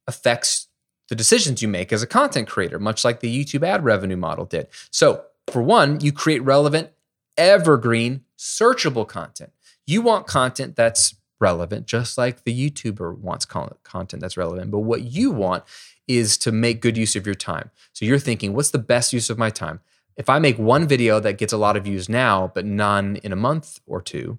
affects 0.06 0.68
the 1.08 1.16
decisions 1.16 1.62
you 1.62 1.68
make 1.68 1.92
as 1.92 2.00
a 2.00 2.06
content 2.06 2.46
creator, 2.46 2.78
much 2.78 3.04
like 3.04 3.18
the 3.18 3.44
YouTube 3.44 3.66
ad 3.66 3.82
revenue 3.82 4.16
model 4.16 4.44
did. 4.44 4.68
So, 4.92 5.24
for 5.48 5.62
one, 5.62 5.98
you 5.98 6.12
create 6.12 6.44
relevant, 6.44 6.90
evergreen, 7.36 8.22
searchable 8.38 9.06
content. 9.06 9.50
You 9.84 10.00
want 10.00 10.28
content 10.28 10.76
that's 10.76 11.16
relevant, 11.42 11.86
just 11.86 12.16
like 12.16 12.44
the 12.44 12.70
YouTuber 12.70 13.18
wants 13.18 13.44
content 13.44 14.22
that's 14.22 14.36
relevant. 14.38 14.70
But 14.70 14.78
what 14.78 15.02
you 15.02 15.30
want 15.30 15.64
is 16.08 16.38
to 16.38 16.52
make 16.52 16.80
good 16.80 16.96
use 16.96 17.14
of 17.16 17.26
your 17.26 17.34
time. 17.34 17.70
So 17.92 18.06
you're 18.06 18.18
thinking, 18.18 18.54
what's 18.54 18.70
the 18.70 18.78
best 18.78 19.12
use 19.12 19.28
of 19.28 19.36
my 19.36 19.50
time? 19.50 19.80
If 20.16 20.30
I 20.30 20.38
make 20.38 20.58
one 20.58 20.86
video 20.86 21.20
that 21.20 21.38
gets 21.38 21.52
a 21.52 21.58
lot 21.58 21.76
of 21.76 21.84
views 21.84 22.08
now, 22.08 22.50
but 22.54 22.64
none 22.64 23.16
in 23.16 23.32
a 23.32 23.36
month 23.36 23.80
or 23.86 24.00
two, 24.00 24.38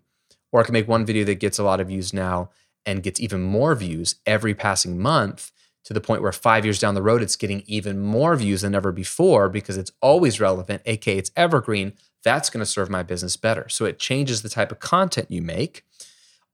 or 0.52 0.62
I 0.62 0.64
can 0.64 0.74
make 0.74 0.88
one 0.88 1.06
video 1.06 1.24
that 1.26 1.36
gets 1.36 1.60
a 1.60 1.64
lot 1.64 1.80
of 1.80 1.88
views 1.88 2.14
now 2.14 2.50
and 2.86 3.04
gets 3.04 3.20
even 3.20 3.42
more 3.42 3.76
views 3.76 4.16
every 4.26 4.54
passing 4.54 5.00
month 5.00 5.52
to 5.86 5.94
the 5.94 6.02
point 6.02 6.22
where 6.22 6.32
five 6.32 6.64
years 6.64 6.80
down 6.80 6.96
the 6.96 7.02
road, 7.02 7.22
it's 7.22 7.36
getting 7.36 7.64
even 7.66 8.00
more 8.00 8.36
views 8.36 8.62
than 8.62 8.76
ever 8.76 8.92
before 8.92 9.50
because 9.50 9.78
it's 9.78 9.92
always 10.02 10.40
relevant, 10.40 10.82
aka 10.86 11.18
it's 11.18 11.32
evergreen. 11.36 11.94
That's 12.24 12.50
going 12.50 12.62
to 12.62 12.66
serve 12.66 12.90
my 12.90 13.04
business 13.04 13.36
better. 13.36 13.68
So 13.68 13.84
it 13.84 14.00
changes 14.00 14.42
the 14.42 14.50
type 14.50 14.72
of 14.72 14.80
content 14.80 15.30
you 15.30 15.42
make 15.42 15.84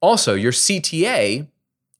also, 0.01 0.33
your 0.33 0.51
CTA 0.51 1.47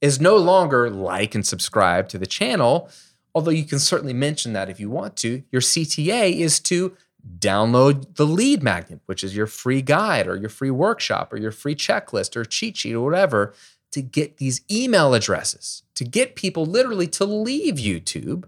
is 0.02 0.22
no 0.22 0.38
longer 0.38 0.90
like 0.90 1.36
and 1.36 1.46
subscribe 1.46 2.08
to 2.10 2.18
the 2.18 2.26
channel, 2.26 2.90
although 3.36 3.52
you 3.52 3.66
can 3.66 3.80
certainly 3.80 4.14
mention 4.14 4.54
that 4.54 4.70
if 4.70 4.80
you 4.80 4.90
want 4.90 5.16
to. 5.18 5.44
Your 5.52 5.62
CTA 5.62 6.38
is 6.38 6.60
to 6.62 6.96
download 7.38 8.16
the 8.16 8.26
lead 8.26 8.64
magnet, 8.64 9.02
which 9.06 9.24
is 9.24 9.36
your 9.36 9.48
free 9.48 9.82
guide 9.82 10.28
or 10.28 10.38
your 10.38 10.50
free 10.50 10.72
workshop 10.72 11.34
or 11.34 11.38
your 11.38 11.52
free 11.52 11.76
checklist 11.76 12.36
or 12.36 12.46
cheat 12.46 12.78
sheet 12.78 12.94
or 12.94 13.02
whatever, 13.02 13.54
to 13.92 14.02
get 14.02 14.38
these 14.38 14.62
email 14.72 15.14
addresses, 15.14 15.84
to 15.96 16.06
get 16.06 16.36
people 16.36 16.66
literally 16.66 17.08
to 17.08 17.26
leave 17.26 17.76
YouTube 17.76 18.46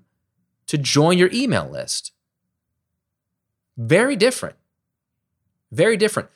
to 0.67 0.77
join 0.77 1.17
your 1.17 1.29
email 1.33 1.69
list. 1.69 2.13
Very 3.75 4.15
different. 4.15 4.55
Very 5.71 5.97
different 5.97 6.29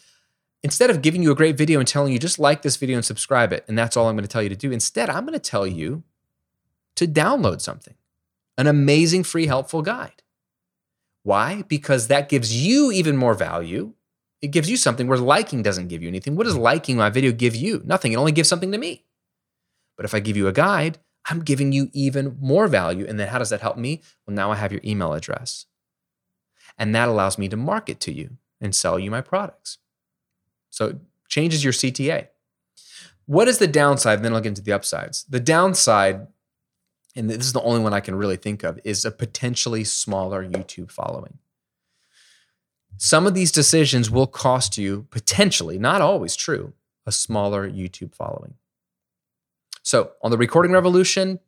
instead 0.66 0.90
of 0.90 1.04
giving 1.04 1.22
you 1.22 1.32
a 1.32 1.36
great 1.36 1.56
video 1.56 1.78
and 1.78 1.88
telling 1.88 2.12
you 2.12 2.18
just 2.18 2.40
like 2.40 2.64
this 2.64 2.76
video 2.76 2.96
and 2.96 3.06
subscribe 3.06 3.54
it, 3.54 3.64
and 3.68 3.78
that's 3.78 3.96
all 3.96 4.08
I'm 4.10 4.16
going 4.16 4.24
to 4.24 4.28
tell 4.28 4.42
you 4.42 4.50
to 4.50 4.56
do, 4.56 4.72
instead, 4.72 5.12
I'm 5.12 5.24
going 5.24 5.40
to 5.40 5.50
tell 5.52 5.68
you 5.68 6.02
to 6.96 7.06
download 7.08 7.62
something 7.62 7.94
an 8.58 8.66
amazing, 8.66 9.24
free, 9.24 9.46
helpful 9.46 9.84
guide. 9.84 10.24
Why? 11.22 11.62
Because 11.68 12.08
that 12.08 12.30
gives 12.30 12.66
you 12.66 12.92
even 12.92 13.16
more 13.16 13.36
value. 13.36 13.94
It 14.42 14.48
gives 14.48 14.68
you 14.68 14.76
something 14.76 15.08
where 15.08 15.20
liking 15.20 15.62
doesn't 15.62 15.90
give 15.90 16.02
you 16.02 16.08
anything. 16.08 16.36
What 16.36 16.46
does 16.46 16.58
liking 16.58 16.98
my 16.98 17.12
video 17.12 17.32
give 17.32 17.56
you? 17.56 17.84
Nothing. 17.86 18.14
It 18.14 18.18
only 18.18 18.32
gives 18.32 18.50
something 18.50 18.72
to 18.72 18.80
me. 18.80 19.04
But 19.98 20.06
if 20.06 20.16
I 20.16 20.20
give 20.20 20.36
you 20.36 20.48
a 20.48 20.54
guide, 20.54 20.98
I'm 21.30 21.42
giving 21.42 21.74
you 21.74 21.90
even 21.94 22.38
more 22.42 22.68
value. 22.68 23.06
And 23.08 23.20
then 23.20 23.28
how 23.28 23.38
does 23.38 23.52
that 23.52 23.62
help 23.62 23.78
me? 23.78 24.02
Well, 24.26 24.34
now 24.34 24.52
I 24.52 24.56
have 24.56 24.72
your 24.72 24.82
email 24.84 25.14
address. 25.14 25.68
And 26.76 26.96
that 26.96 27.08
allows 27.08 27.38
me 27.38 27.50
to 27.50 27.58
market 27.58 28.00
to 28.02 28.12
you 28.12 28.38
and 28.60 28.74
sell 28.74 28.98
you 28.98 29.12
my 29.12 29.22
products. 29.22 29.78
So 30.76 30.88
it 30.88 30.98
changes 31.30 31.64
your 31.64 31.72
CTA. 31.72 32.28
What 33.28 33.48
is 33.48 33.60
the 33.60 33.68
downside? 33.68 34.22
Then 34.22 34.34
I'll 34.34 34.42
get 34.42 34.50
into 34.50 34.62
the 34.62 34.74
upsides. 34.74 35.24
The 35.30 35.40
downside, 35.40 36.28
and 37.16 37.30
this 37.30 37.46
is 37.46 37.54
the 37.54 37.62
only 37.62 37.80
one 37.80 37.94
I 37.94 38.02
can 38.02 38.16
really 38.16 38.36
think 38.36 38.64
of, 38.64 38.78
is 38.84 39.06
a 39.06 39.12
potentially 39.12 39.86
smaller 39.86 40.46
YouTube 40.46 40.92
following. 40.92 41.38
Some 42.98 43.26
of 43.26 43.34
these 43.34 43.54
decisions 43.54 44.12
will 44.12 44.28
cost 44.28 44.78
you 44.78 45.08
potentially, 45.12 45.80
not 45.80 46.02
always 46.02 46.36
true, 46.36 46.74
a 47.06 47.12
smaller 47.14 47.70
YouTube 47.70 48.14
following. 48.14 48.56
So 49.82 50.12
on 50.22 50.30
the 50.30 50.38
recording 50.38 50.74
revolution, 50.74 51.40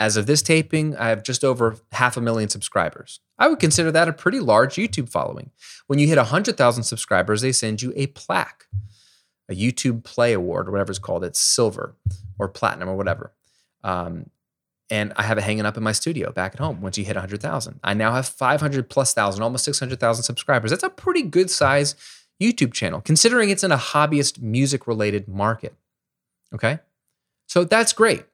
As 0.00 0.16
of 0.16 0.24
this 0.24 0.40
taping, 0.40 0.96
I 0.96 1.08
have 1.10 1.22
just 1.22 1.44
over 1.44 1.76
half 1.92 2.16
a 2.16 2.22
million 2.22 2.48
subscribers. 2.48 3.20
I 3.38 3.48
would 3.48 3.58
consider 3.58 3.92
that 3.92 4.08
a 4.08 4.14
pretty 4.14 4.40
large 4.40 4.76
YouTube 4.76 5.10
following. 5.10 5.50
When 5.88 5.98
you 5.98 6.08
hit 6.08 6.16
100,000 6.16 6.84
subscribers, 6.84 7.42
they 7.42 7.52
send 7.52 7.82
you 7.82 7.92
a 7.94 8.06
plaque, 8.06 8.64
a 9.50 9.54
YouTube 9.54 10.02
Play 10.02 10.32
Award 10.32 10.68
or 10.68 10.70
whatever 10.72 10.90
it's 10.90 10.98
called. 10.98 11.22
It's 11.22 11.38
silver 11.38 11.96
or 12.38 12.48
platinum 12.48 12.88
or 12.88 12.96
whatever. 12.96 13.34
Um, 13.84 14.30
and 14.88 15.12
I 15.16 15.22
have 15.24 15.36
it 15.36 15.42
hanging 15.42 15.66
up 15.66 15.76
in 15.76 15.82
my 15.82 15.92
studio 15.92 16.32
back 16.32 16.54
at 16.54 16.60
home 16.60 16.80
once 16.80 16.96
you 16.96 17.04
hit 17.04 17.16
100,000. 17.16 17.80
I 17.84 17.92
now 17.92 18.12
have 18.12 18.26
500 18.26 18.88
plus 18.88 19.12
thousand, 19.12 19.42
almost 19.42 19.66
600,000 19.66 20.24
subscribers. 20.24 20.70
That's 20.70 20.82
a 20.82 20.88
pretty 20.88 21.22
good 21.22 21.50
size 21.50 21.94
YouTube 22.40 22.72
channel, 22.72 23.02
considering 23.02 23.50
it's 23.50 23.62
in 23.62 23.70
a 23.70 23.76
hobbyist 23.76 24.40
music 24.40 24.86
related 24.86 25.28
market. 25.28 25.74
Okay. 26.54 26.78
So 27.46 27.64
that's 27.64 27.92
great. 27.92 28.24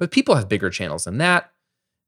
But 0.00 0.10
people 0.10 0.34
have 0.34 0.48
bigger 0.48 0.70
channels 0.70 1.04
than 1.04 1.18
that. 1.18 1.52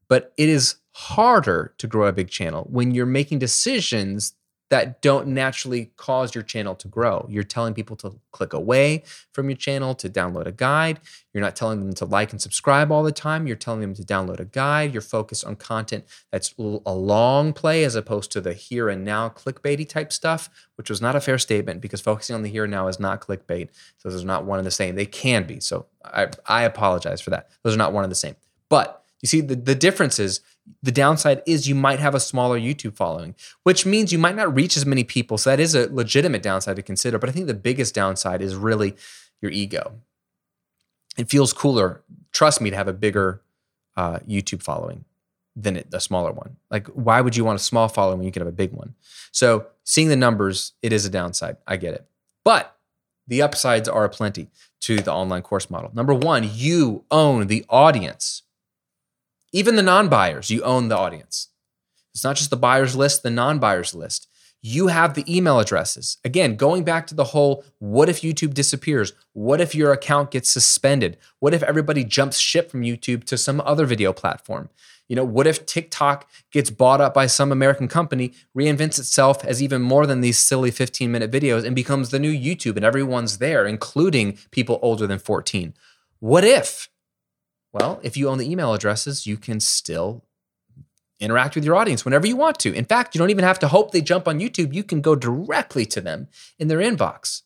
But 0.09 0.33
it 0.37 0.49
is 0.49 0.77
harder 0.95 1.75
to 1.79 1.87
grow 1.87 2.09
a 2.09 2.13
big 2.13 2.29
channel 2.29 2.67
when 2.69 2.93
you're 2.93 3.07
making 3.07 3.39
decisions 3.39 4.35
that 4.73 5.03
don't 5.03 5.29
naturally 5.29 5.93
cause 5.99 6.35
your 6.35 6.43
channel 6.43 6.75
to 6.75 6.89
grow. 6.89 7.27
You're 7.29 7.43
telling 7.43 7.75
people 7.75 7.95
to 7.97 8.19
click 8.31 8.55
away 8.55 9.03
from 9.31 9.51
your 9.51 9.57
channel 9.59 9.95
to 9.97 10.09
download 10.09 10.47
a 10.47 10.53
guide. 10.53 10.99
You're 11.35 11.43
not 11.43 11.57
telling 11.57 11.81
them 11.81 11.93
to 11.97 12.07
like 12.07 12.33
and 12.33 12.41
subscribe 12.41 12.91
all 12.91 13.03
the 13.03 13.13
time. 13.13 13.47
You're 13.47 13.55
telling 13.55 13.83
them 13.83 13.93
to 13.93 14.03
download 14.03 14.41
a 14.41 14.47
guide. 14.47 14.95
You're 14.95 15.03
focused 15.03 15.45
on 15.45 15.57
content 15.57 16.07
that's 16.31 16.55
a 16.57 16.95
long 16.95 17.53
play 17.53 17.85
as 17.85 17.95
opposed 17.95 18.33
to 18.33 18.41
the 18.41 18.55
here 18.55 18.89
and 18.89 19.05
now 19.05 19.29
clickbaity 19.29 19.87
type 19.87 20.11
stuff, 20.11 20.49
which 20.77 20.89
was 20.89 21.03
not 21.03 21.15
a 21.15 21.21
fair 21.21 21.37
statement 21.37 21.83
because 21.83 22.01
focusing 22.01 22.35
on 22.35 22.41
the 22.41 22.49
here 22.49 22.65
and 22.65 22.71
now 22.71 22.89
is 22.89 22.99
not 22.99 23.21
clickbait. 23.21 23.69
So 23.99 24.09
those 24.09 24.25
are 24.25 24.27
not 24.27 24.47
one 24.47 24.59
and 24.59 24.67
the 24.67 24.71
same. 24.71 24.95
They 24.95 25.05
can 25.05 25.47
be. 25.47 25.61
So 25.61 25.85
I, 26.03 26.29
I 26.47 26.63
apologize 26.63 27.21
for 27.21 27.29
that. 27.29 27.51
Those 27.63 27.75
are 27.75 27.79
not 27.79 27.93
one 27.93 28.05
and 28.05 28.11
the 28.11 28.17
same. 28.17 28.37
But 28.71 29.02
you 29.23 29.29
see, 29.29 29.41
the, 29.41 29.55
the 29.55 29.75
difference 29.75 30.19
is 30.19 30.41
the 30.83 30.93
downside 30.93 31.43
is 31.47 31.69
you 31.69 31.75
might 31.75 32.01
have 32.01 32.15
a 32.15 32.21
smaller 32.21 32.59
YouTube 32.59 32.97
following, 32.97 33.35
which 33.63 33.87
means 33.87 34.13
you 34.13 34.19
might 34.19 34.37
not 34.37 34.55
reach 34.55 34.77
as 34.77 34.85
many 34.85 35.05
people. 35.05 35.39
So 35.39 35.51
that 35.51 35.61
is 35.61 35.75
a 35.75 35.93
legitimate 35.93 36.43
downside 36.43 36.77
to 36.77 36.83
consider. 36.83 37.19
But 37.19 37.29
I 37.29 37.33
think 37.33 37.47
the 37.47 37.55
biggest 37.55 37.95
downside 37.95 38.43
is 38.43 38.57
really 38.57 38.97
your 39.41 39.51
ego. 39.51 39.95
It 41.17 41.31
feels 41.31 41.53
cooler, 41.53 42.03
trust 42.33 42.61
me, 42.61 42.71
to 42.71 42.77
have 42.77 42.89
a 42.89 42.93
bigger 42.93 43.43
uh, 43.97 44.19
YouTube 44.29 44.63
following 44.63 45.05
than 45.55 45.83
a 45.93 46.01
smaller 46.01 46.33
one. 46.33 46.57
Like, 46.71 46.89
why 46.89 47.21
would 47.21 47.37
you 47.37 47.45
want 47.45 47.61
a 47.61 47.63
small 47.63 47.89
following 47.89 48.19
when 48.19 48.27
you 48.27 48.33
can 48.33 48.41
have 48.41 48.49
a 48.49 48.53
big 48.53 48.73
one? 48.73 48.95
So 49.31 49.67
seeing 49.85 50.09
the 50.09 50.17
numbers, 50.17 50.73
it 50.83 50.93
is 50.93 51.05
a 51.05 51.11
downside. 51.11 51.59
I 51.67 51.77
get 51.77 51.95
it. 51.95 52.07
But 52.45 52.77
the 53.29 53.43
upsides 53.43 53.89
are 53.89 54.09
plenty 54.09 54.49
to 54.81 54.97
the 54.97 55.13
online 55.13 55.43
course 55.43 55.71
model. 55.71 55.91
Number 55.95 56.15
one, 56.15 56.49
you 56.53 57.05
own 57.11 57.47
the 57.47 57.65
audience. 57.69 58.43
Even 59.53 59.77
the 59.77 59.83
non 59.83 60.09
buyers, 60.09 60.51
you 60.51 60.63
own 60.63 60.89
the 60.89 60.97
audience. 60.97 61.49
It's 62.15 62.25
not 62.25 62.37
just 62.37 62.51
the 62.51 62.57
buyers 62.57 62.97
list, 62.97 63.23
the 63.23 63.31
non 63.31 63.59
buyers 63.59 63.95
list. 63.95 64.29
You 64.65 64.87
have 64.87 65.15
the 65.15 65.25
email 65.37 65.59
addresses. 65.59 66.19
Again, 66.25 66.55
going 66.55 66.85
back 66.85 67.07
to 67.09 67.15
the 67.15 67.25
whole 67.25 67.65
what 67.81 68.09
if 68.09 68.21
YouTube 68.21 68.55
disappears? 68.55 69.13
What 69.33 69.61
if 69.61 69.75
your 69.75 69.93
account 69.93 70.31
gets 70.31 70.51
suspended? 70.51 71.19
What 71.41 71.53
if 71.53 71.65
everybody 71.65 72.05
jumps 72.05 72.39
ship 72.39 72.71
from 72.71 72.83
YouTube 72.83 73.25
to 73.25 73.37
some 73.37 73.61
other 73.63 73.87
video 73.87 74.13
platform? 74.13 74.69
You 75.09 75.17
know, 75.17 75.25
what 75.25 75.49
if 75.49 75.67
TikTok 75.67 76.31
gets 76.53 76.71
bought 76.71 77.01
up 77.01 77.13
by 77.13 77.27
some 77.27 77.51
American 77.51 77.89
company, 77.89 78.33
reinvents 78.57 79.01
itself 79.01 79.45
as 79.45 79.61
even 79.61 79.83
more 79.83 80.07
than 80.07 80.21
these 80.21 80.39
silly 80.39 80.71
15 80.71 81.11
minute 81.11 81.31
videos 81.31 81.65
and 81.65 81.75
becomes 81.75 82.11
the 82.11 82.21
new 82.21 82.33
YouTube 82.33 82.77
and 82.77 82.85
everyone's 82.85 83.39
there, 83.39 83.67
including 83.67 84.39
people 84.53 84.79
older 84.81 85.09
than 85.09 85.19
14? 85.19 85.75
What 86.21 86.45
if? 86.45 86.89
Well, 87.73 88.01
if 88.03 88.17
you 88.17 88.29
own 88.29 88.39
the 88.39 88.51
email 88.51 88.75
addresses, 88.75 89.27
you 89.27 89.37
can 89.37 89.61
still 89.61 90.25
interact 91.21 91.55
with 91.55 91.65
your 91.65 91.77
audience 91.77 92.05
whenever 92.05 92.27
you 92.27 92.37
want 92.37 92.59
to. 92.61 92.75
In 92.75 92.85
fact, 92.85 93.15
you 93.15 93.19
don't 93.19 93.31
even 93.31 93.45
have 93.45 93.59
to 93.61 93.69
hope 93.69 93.93
they 93.93 94.03
jump 94.03 94.27
on 94.29 94.41
YouTube. 94.41 94.75
You 94.75 94.83
can 94.83 95.01
go 95.01 95.15
directly 95.15 95.87
to 95.87 96.01
them 96.01 96.29
in 96.59 96.69
their 96.69 96.81
inbox, 96.81 97.43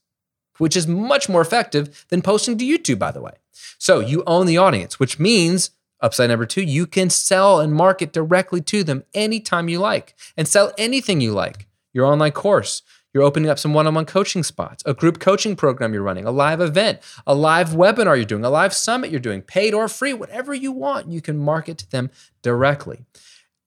which 0.58 0.76
is 0.76 0.88
much 0.88 1.28
more 1.28 1.42
effective 1.42 2.06
than 2.08 2.22
posting 2.22 2.58
to 2.58 2.64
YouTube, 2.64 2.98
by 2.98 3.12
the 3.12 3.20
way. 3.20 3.34
So 3.78 4.00
you 4.00 4.24
own 4.26 4.46
the 4.46 4.58
audience, 4.58 4.98
which 4.98 5.18
means 5.18 5.70
upside 6.00 6.30
number 6.30 6.46
two, 6.46 6.62
you 6.62 6.86
can 6.86 7.10
sell 7.10 7.60
and 7.60 7.72
market 7.72 8.12
directly 8.12 8.60
to 8.62 8.82
them 8.82 9.04
anytime 9.14 9.68
you 9.68 9.78
like 9.78 10.14
and 10.36 10.48
sell 10.48 10.72
anything 10.78 11.20
you 11.20 11.32
like. 11.32 11.66
Your 11.92 12.06
online 12.06 12.32
course, 12.32 12.82
you're 13.16 13.24
opening 13.24 13.48
up 13.48 13.58
some 13.58 13.72
one 13.72 13.86
on 13.86 13.94
one 13.94 14.04
coaching 14.04 14.42
spots, 14.42 14.82
a 14.84 14.92
group 14.92 15.20
coaching 15.20 15.56
program 15.56 15.94
you're 15.94 16.02
running, 16.02 16.26
a 16.26 16.30
live 16.30 16.60
event, 16.60 16.98
a 17.26 17.34
live 17.34 17.70
webinar 17.70 18.14
you're 18.14 18.26
doing, 18.26 18.44
a 18.44 18.50
live 18.50 18.74
summit 18.74 19.10
you're 19.10 19.18
doing, 19.18 19.40
paid 19.40 19.72
or 19.72 19.88
free, 19.88 20.12
whatever 20.12 20.52
you 20.52 20.70
want, 20.70 21.08
you 21.08 21.22
can 21.22 21.38
market 21.38 21.78
to 21.78 21.90
them 21.90 22.10
directly. 22.42 23.06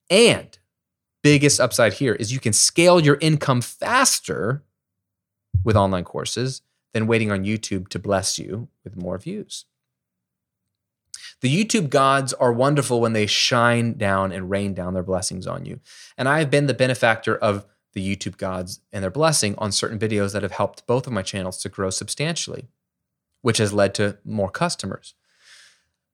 And 0.08 0.56
biggest 1.24 1.58
upside 1.58 1.94
here 1.94 2.14
is 2.14 2.32
you 2.32 2.38
can 2.38 2.52
scale 2.52 3.00
your 3.00 3.18
income 3.20 3.60
faster 3.60 4.62
with 5.64 5.74
online 5.74 6.04
courses 6.04 6.62
than 6.94 7.08
waiting 7.08 7.32
on 7.32 7.44
YouTube 7.44 7.88
to 7.88 7.98
bless 7.98 8.38
you 8.38 8.68
with 8.84 8.96
more 8.96 9.18
views. 9.18 9.64
The 11.40 11.52
YouTube 11.52 11.90
gods 11.90 12.32
are 12.34 12.52
wonderful 12.52 13.00
when 13.00 13.14
they 13.14 13.26
shine 13.26 13.94
down 13.94 14.30
and 14.30 14.48
rain 14.48 14.74
down 14.74 14.94
their 14.94 15.02
blessings 15.02 15.48
on 15.48 15.64
you. 15.64 15.80
And 16.16 16.28
I 16.28 16.38
have 16.38 16.52
been 16.52 16.68
the 16.68 16.72
benefactor 16.72 17.36
of 17.36 17.66
the 17.92 18.16
YouTube 18.16 18.36
gods 18.36 18.80
and 18.92 19.02
their 19.02 19.10
blessing 19.10 19.54
on 19.58 19.72
certain 19.72 19.98
videos 19.98 20.32
that 20.32 20.42
have 20.42 20.52
helped 20.52 20.86
both 20.86 21.06
of 21.06 21.12
my 21.12 21.22
channels 21.22 21.58
to 21.58 21.68
grow 21.68 21.90
substantially, 21.90 22.68
which 23.42 23.58
has 23.58 23.72
led 23.72 23.94
to 23.94 24.18
more 24.24 24.50
customers. 24.50 25.14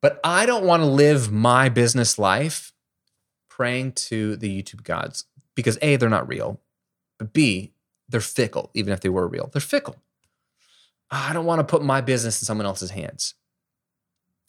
But 0.01 0.21
I 0.23 0.47
don't 0.47 0.65
want 0.65 0.83
to 0.83 0.87
live 0.87 1.33
my 1.33 1.69
business 1.69 2.19
life 2.19 2.73
praying 3.49 3.93
to 3.93 4.37
the 4.37 4.63
YouTube 4.63 4.85
gods 4.85 5.25
because 5.55 5.79
A, 5.83 5.97
they're 5.97 6.09
not 6.09 6.29
real, 6.29 6.61
but 7.19 7.33
B, 7.33 7.73
they're 8.09 8.21
fickle, 8.21 8.71
even 8.75 8.93
if 8.93 9.01
they 9.01 9.09
were 9.09 9.27
real. 9.27 9.49
They're 9.53 9.61
fickle. 9.61 9.97
I 11.11 11.33
don't 11.33 11.47
want 11.47 11.61
to 11.61 11.65
put 11.65 11.83
my 11.83 12.01
business 12.01 12.41
in 12.41 12.47
someone 12.47 12.67
else's 12.67 12.91
hands. 12.91 13.35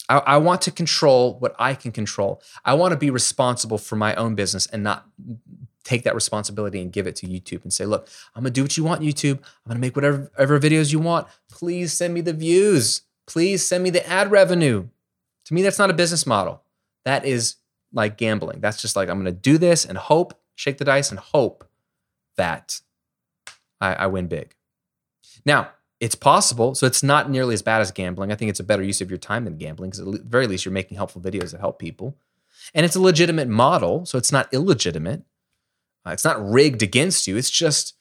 I, 0.08 0.18
I, 0.18 0.36
want 0.38 0.62
to 0.62 0.70
control 0.70 1.38
what 1.38 1.54
I 1.58 1.74
can 1.74 1.92
control. 1.92 2.42
I 2.64 2.74
want 2.74 2.92
to 2.92 2.96
be 2.96 3.10
responsible 3.10 3.78
for 3.78 3.96
my 3.96 4.14
own 4.14 4.34
business 4.34 4.66
and 4.66 4.82
not 4.82 5.06
take 5.88 6.04
that 6.04 6.14
responsibility 6.14 6.82
and 6.82 6.92
give 6.92 7.06
it 7.06 7.16
to 7.16 7.26
YouTube 7.26 7.62
and 7.62 7.72
say, 7.72 7.86
look, 7.86 8.08
I'm 8.34 8.42
gonna 8.42 8.50
do 8.50 8.62
what 8.62 8.76
you 8.76 8.84
want, 8.84 9.00
YouTube. 9.00 9.38
I'm 9.38 9.68
gonna 9.68 9.80
make 9.80 9.96
whatever, 9.96 10.30
whatever 10.34 10.60
videos 10.60 10.92
you 10.92 10.98
want. 10.98 11.26
Please 11.50 11.94
send 11.94 12.12
me 12.12 12.20
the 12.20 12.34
views. 12.34 13.02
Please 13.26 13.66
send 13.66 13.82
me 13.82 13.88
the 13.88 14.06
ad 14.06 14.30
revenue. 14.30 14.86
To 15.46 15.54
me, 15.54 15.62
that's 15.62 15.78
not 15.78 15.88
a 15.88 15.94
business 15.94 16.26
model. 16.26 16.62
That 17.06 17.24
is 17.24 17.56
like 17.90 18.18
gambling. 18.18 18.60
That's 18.60 18.82
just 18.82 18.96
like, 18.96 19.08
I'm 19.08 19.18
gonna 19.18 19.32
do 19.32 19.56
this 19.56 19.86
and 19.86 19.96
hope, 19.96 20.38
shake 20.56 20.76
the 20.76 20.84
dice 20.84 21.10
and 21.10 21.18
hope 21.18 21.66
that 22.36 22.80
I, 23.80 23.94
I 23.94 24.06
win 24.08 24.26
big. 24.26 24.54
Now, 25.46 25.70
it's 26.00 26.14
possible. 26.14 26.74
So 26.74 26.86
it's 26.86 27.02
not 27.02 27.30
nearly 27.30 27.54
as 27.54 27.62
bad 27.62 27.80
as 27.80 27.90
gambling. 27.90 28.30
I 28.30 28.34
think 28.34 28.50
it's 28.50 28.60
a 28.60 28.64
better 28.64 28.82
use 28.82 29.00
of 29.00 29.10
your 29.10 29.18
time 29.18 29.44
than 29.44 29.56
gambling 29.56 29.90
because 29.90 30.06
at 30.06 30.12
the 30.12 30.22
very 30.28 30.46
least 30.46 30.66
you're 30.66 30.72
making 30.72 30.98
helpful 30.98 31.22
videos 31.22 31.52
that 31.52 31.60
help 31.60 31.78
people. 31.78 32.14
And 32.74 32.84
it's 32.84 32.94
a 32.96 33.00
legitimate 33.00 33.48
model, 33.48 34.04
so 34.04 34.18
it's 34.18 34.30
not 34.30 34.52
illegitimate. 34.52 35.22
Uh, 36.06 36.10
it's 36.10 36.24
not 36.24 36.42
rigged 36.48 36.82
against 36.82 37.26
you. 37.26 37.36
It's 37.36 37.50
just 37.50 37.94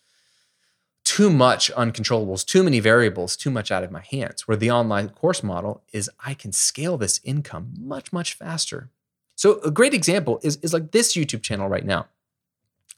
too 1.08 1.30
much 1.30 1.72
uncontrollables, 1.74 2.46
too 2.46 2.64
many 2.64 2.82
variables, 2.82 3.38
too 3.38 3.50
much 3.50 3.72
out 3.72 3.84
of 3.84 3.92
my 3.92 4.04
hands. 4.12 4.48
Where 4.48 4.58
the 4.58 4.72
online 4.72 5.10
course 5.10 5.42
model 5.42 5.84
is 5.94 6.10
I 6.20 6.34
can 6.34 6.52
scale 6.52 6.98
this 6.98 7.22
income 7.24 7.74
much, 7.80 8.12
much 8.12 8.34
faster. 8.34 8.90
So 9.36 9.62
a 9.62 9.72
great 9.72 9.94
example 9.94 10.40
is, 10.44 10.58
is 10.58 10.74
like 10.74 10.92
this 10.92 11.16
YouTube 11.16 11.44
channel 11.44 11.70
right 11.70 11.86
now. 11.86 12.08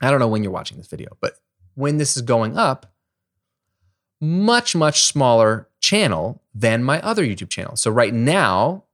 I 0.02 0.10
don't 0.10 0.20
know 0.20 0.28
when 0.28 0.44
you're 0.44 0.52
watching 0.52 0.78
this 0.78 0.88
video, 0.88 1.18
but 1.22 1.34
when 1.76 1.98
this 1.98 2.18
is 2.18 2.24
going 2.24 2.58
up, 2.58 2.94
much, 4.20 4.76
much 4.76 5.04
smaller 5.04 5.68
channel 5.80 6.42
than 6.54 6.84
my 6.84 7.00
other 7.02 7.24
YouTube 7.24 7.50
channel. 7.50 7.76
So 7.76 7.92
right 7.92 8.14
now, 8.14 8.86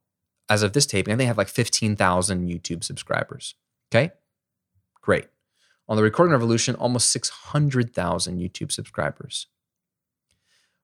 as 0.49 0.61
of 0.61 0.73
this 0.73 0.85
taping, 0.85 1.13
I 1.13 1.17
think 1.17 1.27
I 1.27 1.29
have 1.29 1.37
like 1.37 1.47
15,000 1.47 2.49
YouTube 2.49 2.83
subscribers. 2.83 3.55
Okay. 3.89 4.11
Great 5.01 5.25
on 5.87 5.97
the 5.97 6.03
Recording 6.03 6.31
Revolution, 6.31 6.75
almost 6.75 7.09
600,000 7.11 8.39
YouTube 8.39 8.71
subscribers. 8.71 9.47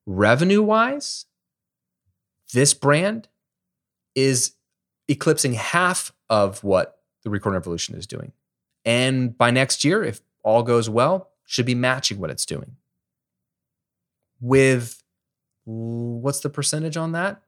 Revenue 0.05 0.61
wise, 0.61 1.25
this 2.53 2.73
brand 2.73 3.27
is 4.15 4.53
eclipsing 5.07 5.53
half 5.53 6.11
of 6.29 6.63
what 6.63 6.99
the 7.23 7.29
Recording 7.29 7.57
Revolution 7.57 7.95
is 7.95 8.07
doing. 8.07 8.31
And 8.85 9.37
by 9.37 9.51
next 9.51 9.83
year, 9.83 10.03
if 10.03 10.21
all 10.43 10.63
goes 10.63 10.89
well, 10.89 11.29
should 11.45 11.65
be 11.65 11.75
matching 11.75 12.19
what 12.19 12.29
it's 12.29 12.45
doing. 12.45 12.77
With 14.39 15.03
what's 15.65 16.39
the 16.39 16.49
percentage 16.49 16.97
on 16.97 17.11
that? 17.11 17.41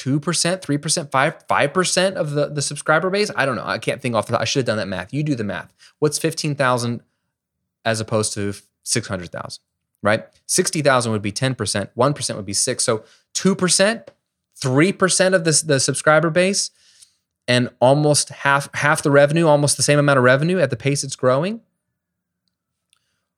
2%, 0.00 0.20
3%, 0.20 1.10
5 1.10 1.48
5% 1.48 2.12
of 2.14 2.30
the, 2.30 2.48
the 2.48 2.62
subscriber 2.62 3.10
base? 3.10 3.30
I 3.36 3.44
don't 3.44 3.56
know. 3.56 3.66
I 3.66 3.78
can't 3.78 4.00
think 4.00 4.14
off 4.14 4.26
the. 4.26 4.40
I 4.40 4.44
should 4.44 4.60
have 4.60 4.66
done 4.66 4.78
that 4.78 4.88
math. 4.88 5.12
You 5.12 5.22
do 5.22 5.34
the 5.34 5.44
math. 5.44 5.72
What's 5.98 6.18
15,000 6.18 7.02
as 7.84 8.00
opposed 8.00 8.32
to 8.34 8.54
600,000, 8.84 9.62
right? 10.02 10.26
60,000 10.46 11.12
would 11.12 11.22
be 11.22 11.32
10%, 11.32 11.88
1% 11.96 12.36
would 12.36 12.46
be 12.46 12.52
6. 12.52 12.84
So 12.84 13.04
2%, 13.34 14.08
3% 14.62 15.34
of 15.34 15.44
the, 15.44 15.62
the 15.66 15.80
subscriber 15.80 16.30
base 16.30 16.70
and 17.46 17.68
almost 17.80 18.30
half 18.30 18.72
half 18.74 19.02
the 19.02 19.10
revenue, 19.10 19.46
almost 19.46 19.76
the 19.76 19.82
same 19.82 19.98
amount 19.98 20.18
of 20.18 20.24
revenue 20.24 20.58
at 20.58 20.70
the 20.70 20.76
pace 20.76 21.04
it's 21.04 21.16
growing. 21.16 21.60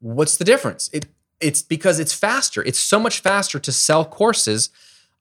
What's 0.01 0.37
the 0.37 0.45
difference? 0.45 0.91
It 0.93 1.07
it's 1.41 1.63
because 1.63 1.99
it's 1.99 2.15
faster. 2.15 2.63
It's 2.63 2.79
so 2.79 3.01
much 3.01 3.21
faster 3.21 3.59
to 3.59 3.73
sell 3.73 4.05
courses. 4.05 4.71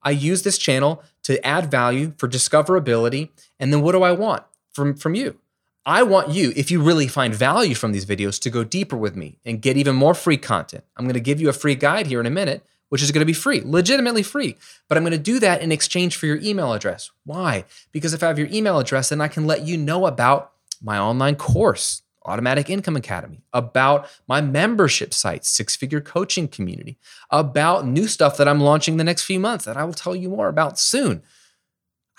I 0.02 0.10
use 0.10 0.42
this 0.42 0.58
channel 0.58 1.02
to 1.24 1.44
add 1.46 1.70
value 1.70 2.12
for 2.18 2.28
discoverability. 2.28 3.30
And 3.58 3.72
then 3.72 3.82
what 3.82 3.92
do 3.92 4.02
I 4.02 4.12
want 4.12 4.42
from, 4.72 4.96
from 4.96 5.14
you? 5.14 5.38
I 5.84 6.04
want 6.04 6.28
you, 6.28 6.52
if 6.54 6.70
you 6.70 6.80
really 6.80 7.08
find 7.08 7.34
value 7.34 7.74
from 7.74 7.90
these 7.92 8.06
videos, 8.06 8.40
to 8.42 8.50
go 8.50 8.62
deeper 8.62 8.96
with 8.96 9.16
me 9.16 9.38
and 9.44 9.60
get 9.60 9.76
even 9.76 9.96
more 9.96 10.14
free 10.14 10.36
content. 10.36 10.84
I'm 10.96 11.06
going 11.06 11.14
to 11.14 11.20
give 11.20 11.40
you 11.40 11.48
a 11.48 11.52
free 11.52 11.74
guide 11.74 12.06
here 12.06 12.20
in 12.20 12.26
a 12.26 12.30
minute, 12.30 12.64
which 12.88 13.02
is 13.02 13.10
going 13.10 13.20
to 13.22 13.26
be 13.26 13.32
free, 13.32 13.62
legitimately 13.64 14.22
free. 14.22 14.56
But 14.88 14.96
I'm 14.96 15.02
going 15.02 15.12
to 15.12 15.18
do 15.18 15.40
that 15.40 15.60
in 15.60 15.72
exchange 15.72 16.16
for 16.16 16.26
your 16.26 16.38
email 16.40 16.72
address. 16.72 17.10
Why? 17.24 17.64
Because 17.90 18.14
if 18.14 18.22
I 18.22 18.28
have 18.28 18.38
your 18.38 18.48
email 18.52 18.78
address, 18.78 19.08
then 19.08 19.20
I 19.20 19.28
can 19.28 19.44
let 19.44 19.62
you 19.62 19.76
know 19.76 20.06
about 20.06 20.52
my 20.80 20.98
online 20.98 21.34
course, 21.34 22.02
Automatic 22.24 22.70
Income 22.70 22.96
Academy, 22.96 23.42
about 23.52 24.08
my 24.26 24.40
membership 24.40 25.12
site, 25.14 25.44
Six 25.44 25.76
Figure 25.76 26.00
Coaching 26.00 26.48
Community, 26.48 26.98
about 27.30 27.86
new 27.86 28.06
stuff 28.06 28.36
that 28.36 28.48
I'm 28.48 28.60
launching 28.60 28.96
the 28.96 29.04
next 29.04 29.22
few 29.24 29.40
months 29.40 29.64
that 29.64 29.76
I 29.76 29.84
will 29.84 29.92
tell 29.92 30.14
you 30.14 30.28
more 30.28 30.48
about 30.48 30.78
soon. 30.78 31.22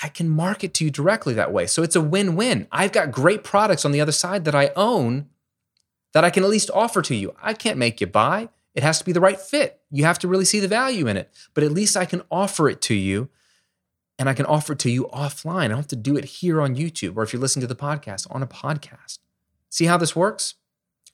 I 0.02 0.10
can 0.10 0.30
market 0.30 0.74
to 0.76 0.86
you 0.86 0.92
directly 0.92 1.34
that 1.36 1.54
way. 1.54 1.66
So 1.66 1.84
it's 1.84 1.96
a 1.96 2.02
win 2.02 2.36
win. 2.36 2.68
I've 2.72 2.92
got 2.92 3.12
great 3.12 3.44
products 3.44 3.86
on 3.86 3.92
the 3.92 4.02
other 4.02 4.12
side 4.12 4.46
that 4.46 4.56
I 4.56 4.72
own 4.76 5.28
that 6.14 6.24
I 6.24 6.30
can 6.30 6.44
at 6.44 6.50
least 6.50 6.70
offer 6.74 7.02
to 7.04 7.16
you. 7.16 7.36
I 7.42 7.54
can't 7.54 7.78
make 7.78 8.02
you 8.02 8.08
buy. 8.08 8.50
It 8.76 8.84
has 8.84 9.00
to 9.00 9.06
be 9.06 9.12
the 9.12 9.22
right 9.22 9.40
fit. 9.40 9.82
You 9.92 10.06
have 10.06 10.20
to 10.20 10.28
really 10.28 10.46
see 10.46 10.60
the 10.60 10.68
value 10.68 11.08
in 11.08 11.18
it. 11.18 11.32
But 11.54 11.64
at 11.64 11.72
least 11.72 11.96
I 11.96 12.06
can 12.06 12.22
offer 12.32 12.70
it 12.70 12.82
to 12.82 12.94
you 12.94 13.30
and 14.18 14.30
I 14.30 14.34
can 14.34 14.46
offer 14.46 14.74
it 14.74 14.80
to 14.80 14.92
you 14.92 15.06
offline. 15.14 15.66
I 15.66 15.68
don't 15.70 15.78
have 15.78 15.88
to 15.88 15.96
do 15.96 16.18
it 16.18 16.26
here 16.26 16.62
on 16.62 16.76
YouTube 16.76 17.18
or 17.18 17.24
if 17.24 17.34
you're 17.34 17.42
listening 17.42 17.62
to 17.62 17.74
the 17.74 17.80
podcast 17.80 18.28
on 18.34 18.44
a 18.44 18.48
podcast. 18.48 19.20
See 19.74 19.86
how 19.86 19.98
this 19.98 20.16
works? 20.16 20.54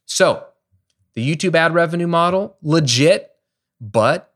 So, 0.06 0.45
the 1.13 1.26
YouTube 1.26 1.56
ad 1.56 1.74
revenue 1.74 2.08
model, 2.08 2.58
legit, 2.62 3.32
but 3.80 4.34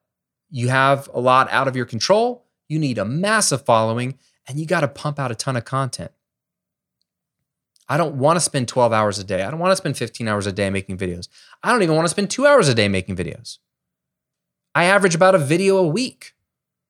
you 0.50 0.70
have 0.70 1.10
a 1.14 1.20
lot 1.20 1.52
out 1.52 1.68
of 1.68 1.76
your 1.76 1.86
control. 1.86 2.46
You 2.70 2.80
need 2.80 2.98
a 2.98 3.04
massive 3.04 3.66
following 3.66 4.18
and 4.48 4.58
you 4.58 4.66
got 4.66 4.80
to 4.80 4.88
pump 4.88 5.20
out 5.20 5.32
a 5.32 5.36
ton 5.36 5.58
of 5.58 5.66
content. 5.66 6.12
I 7.90 7.98
don't 7.98 8.16
want 8.16 8.38
to 8.38 8.40
spend 8.40 8.70
12 8.70 8.94
hours 8.94 9.20
a 9.20 9.26
day. 9.26 9.44
I 9.44 9.52
don't 9.52 9.60
want 9.60 9.74
to 9.74 9.76
spend 9.76 9.98
15 9.98 10.26
hours 10.30 10.48
a 10.48 10.54
day 10.54 10.70
making 10.70 10.98
videos. 10.98 11.28
I 11.62 11.74
don't 11.74 11.84
even 11.84 11.98
want 11.98 12.06
to 12.06 12.12
spend 12.12 12.30
two 12.32 12.48
hours 12.48 12.70
a 12.70 12.74
day 12.74 12.88
making 12.88 13.18
videos. 13.18 13.58
I 14.74 14.86
average 14.86 15.16
about 15.16 15.36
a 15.36 15.38
video 15.38 15.76
a 15.76 15.88
week. 15.88 16.32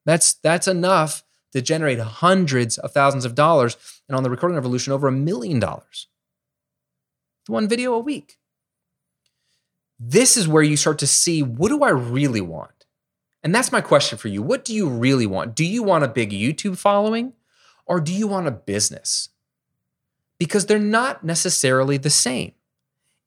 That's, 0.06 0.34
that's 0.34 0.68
enough 0.68 1.24
to 1.50 1.60
generate 1.60 1.98
hundreds 1.98 2.78
of 2.78 2.92
thousands 2.92 3.24
of 3.24 3.34
dollars. 3.34 3.76
And 4.08 4.14
on 4.14 4.22
the 4.22 4.30
recording 4.30 4.54
revolution, 4.54 4.92
over 4.92 5.08
a 5.08 5.12
million 5.12 5.58
dollars. 5.58 6.06
One 7.46 7.68
video 7.68 7.94
a 7.94 7.98
week. 7.98 8.38
This 9.98 10.36
is 10.36 10.48
where 10.48 10.62
you 10.62 10.76
start 10.76 10.98
to 11.00 11.06
see 11.06 11.42
what 11.42 11.68
do 11.68 11.82
I 11.82 11.90
really 11.90 12.40
want? 12.40 12.70
And 13.42 13.54
that's 13.54 13.72
my 13.72 13.80
question 13.80 14.18
for 14.18 14.28
you. 14.28 14.42
What 14.42 14.64
do 14.64 14.74
you 14.74 14.88
really 14.88 15.26
want? 15.26 15.54
Do 15.54 15.64
you 15.64 15.82
want 15.82 16.04
a 16.04 16.08
big 16.08 16.30
YouTube 16.30 16.78
following? 16.78 17.34
or 17.86 18.00
do 18.00 18.12
you 18.12 18.26
want 18.26 18.46
a 18.46 18.52
business? 18.52 19.30
Because 20.38 20.66
they're 20.66 20.78
not 20.78 21.24
necessarily 21.24 21.96
the 21.96 22.10
same. 22.10 22.52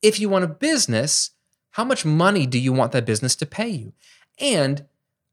If 0.02 0.20
you 0.20 0.30
want 0.30 0.46
a 0.46 0.50
business, 0.50 1.32
how 1.72 1.84
much 1.84 2.06
money 2.06 2.46
do 2.46 2.60
you 2.60 2.74
want 2.74 2.92
that 2.92 3.06
business 3.06 3.36
to 3.38 3.46
pay 3.46 3.70
you? 3.70 3.94
And 4.40 4.86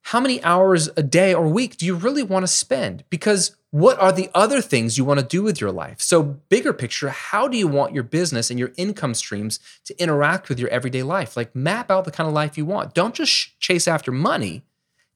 how 0.09 0.21
many 0.21 0.43
hours 0.45 0.91
a 0.99 1.03
day 1.03 1.33
or 1.33 1.49
week 1.49 1.79
do 1.79 1.87
you 1.87 1.95
really 1.95 2.23
want 2.23 2.43
to 2.43 2.47
spend? 2.47 3.05
Because 3.09 3.57
what 3.71 3.99
are 3.99 4.13
the 4.13 4.31
other 4.35 4.61
things 4.61 4.99
you 4.99 5.05
want 5.05 5.19
to 5.19 5.27
do 5.27 5.43
with 5.43 5.63
your 5.63 5.73
life? 5.73 5.99
So, 6.03 6.23
bigger 6.23 6.75
picture, 6.75 7.09
how 7.09 7.49
do 7.49 7.57
you 7.57 7.67
want 7.67 7.95
your 7.95 8.03
business 8.03 8.51
and 8.51 8.59
your 8.59 8.73
income 8.77 9.15
streams 9.15 9.59
to 9.87 9.99
interact 9.99 10.51
with 10.51 10.61
your 10.61 10.69
everyday 10.69 11.03
life? 11.03 11.39
Like, 11.39 11.57
map 11.57 11.91
out 11.91 12.05
the 12.05 12.11
kind 12.11 12.29
of 12.29 12.35
life 12.35 12.59
you 12.59 12.67
want. 12.67 12.93
Don't 12.93 13.15
just 13.15 13.59
chase 13.61 13.89
after 13.89 14.13
money, 14.13 14.63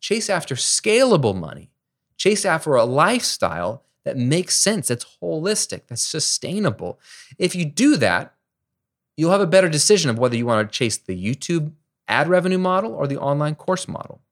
chase 0.01 0.31
after 0.31 0.55
scalable 0.55 1.39
money, 1.39 1.71
chase 2.17 2.47
after 2.47 2.75
a 2.75 2.85
lifestyle 2.85 3.85
that 4.05 4.17
makes 4.17 4.57
sense, 4.57 4.89
that's 4.89 5.19
holistic, 5.23 5.83
that's 5.89 6.01
sustainable. 6.01 6.99
If 7.37 7.55
you 7.55 7.67
do 7.67 7.97
that, 7.99 8.35
you'll 9.19 9.33
have 9.33 9.43
a 9.43 9.47
better 9.47 9.69
decision 9.69 10.09
of 10.09 10.19
whether 10.19 10.37
you 10.37 10.47
want 10.47 10.67
to 10.67 10.77
chase 10.77 10.97
the 10.97 11.15
YouTube 11.15 11.73
ad 12.09 12.27
revenue 12.27 12.57
model 12.57 12.95
or 12.95 13.07
the 13.07 13.19
online 13.19 13.55
course 13.55 13.87
model. 13.87 14.23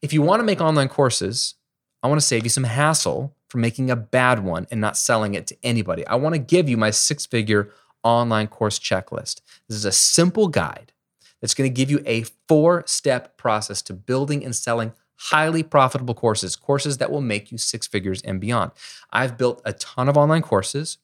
If 0.00 0.12
you 0.12 0.22
want 0.22 0.40
to 0.40 0.44
make 0.44 0.60
online 0.60 0.88
courses, 0.88 1.54
I 2.02 2.08
want 2.08 2.20
to 2.20 2.26
save 2.26 2.44
you 2.44 2.50
some 2.50 2.64
hassle 2.64 3.34
from 3.48 3.62
making 3.62 3.90
a 3.90 3.96
bad 3.96 4.44
one 4.44 4.66
and 4.70 4.80
not 4.80 4.96
selling 4.96 5.34
it 5.34 5.48
to 5.48 5.56
anybody. 5.64 6.06
I 6.06 6.14
want 6.14 6.34
to 6.34 6.38
give 6.38 6.68
you 6.68 6.76
my 6.76 6.90
six 6.90 7.26
figure 7.26 7.70
online 8.04 8.46
course 8.46 8.78
checklist. 8.78 9.40
This 9.68 9.76
is 9.76 9.84
a 9.84 9.90
simple 9.90 10.46
guide 10.46 10.92
that's 11.40 11.54
going 11.54 11.68
to 11.68 11.74
give 11.74 11.90
you 11.90 12.00
a 12.06 12.24
four 12.46 12.84
step 12.86 13.36
process 13.36 13.82
to 13.82 13.92
building 13.92 14.44
and 14.44 14.54
selling 14.54 14.92
highly 15.16 15.64
profitable 15.64 16.14
courses, 16.14 16.54
courses 16.54 16.98
that 16.98 17.10
will 17.10 17.20
make 17.20 17.50
you 17.50 17.58
six 17.58 17.88
figures 17.88 18.22
and 18.22 18.40
beyond. 18.40 18.70
I've 19.10 19.36
built 19.36 19.60
a 19.64 19.72
ton 19.72 20.08
of 20.08 20.16
online 20.16 20.42
courses. 20.42 20.98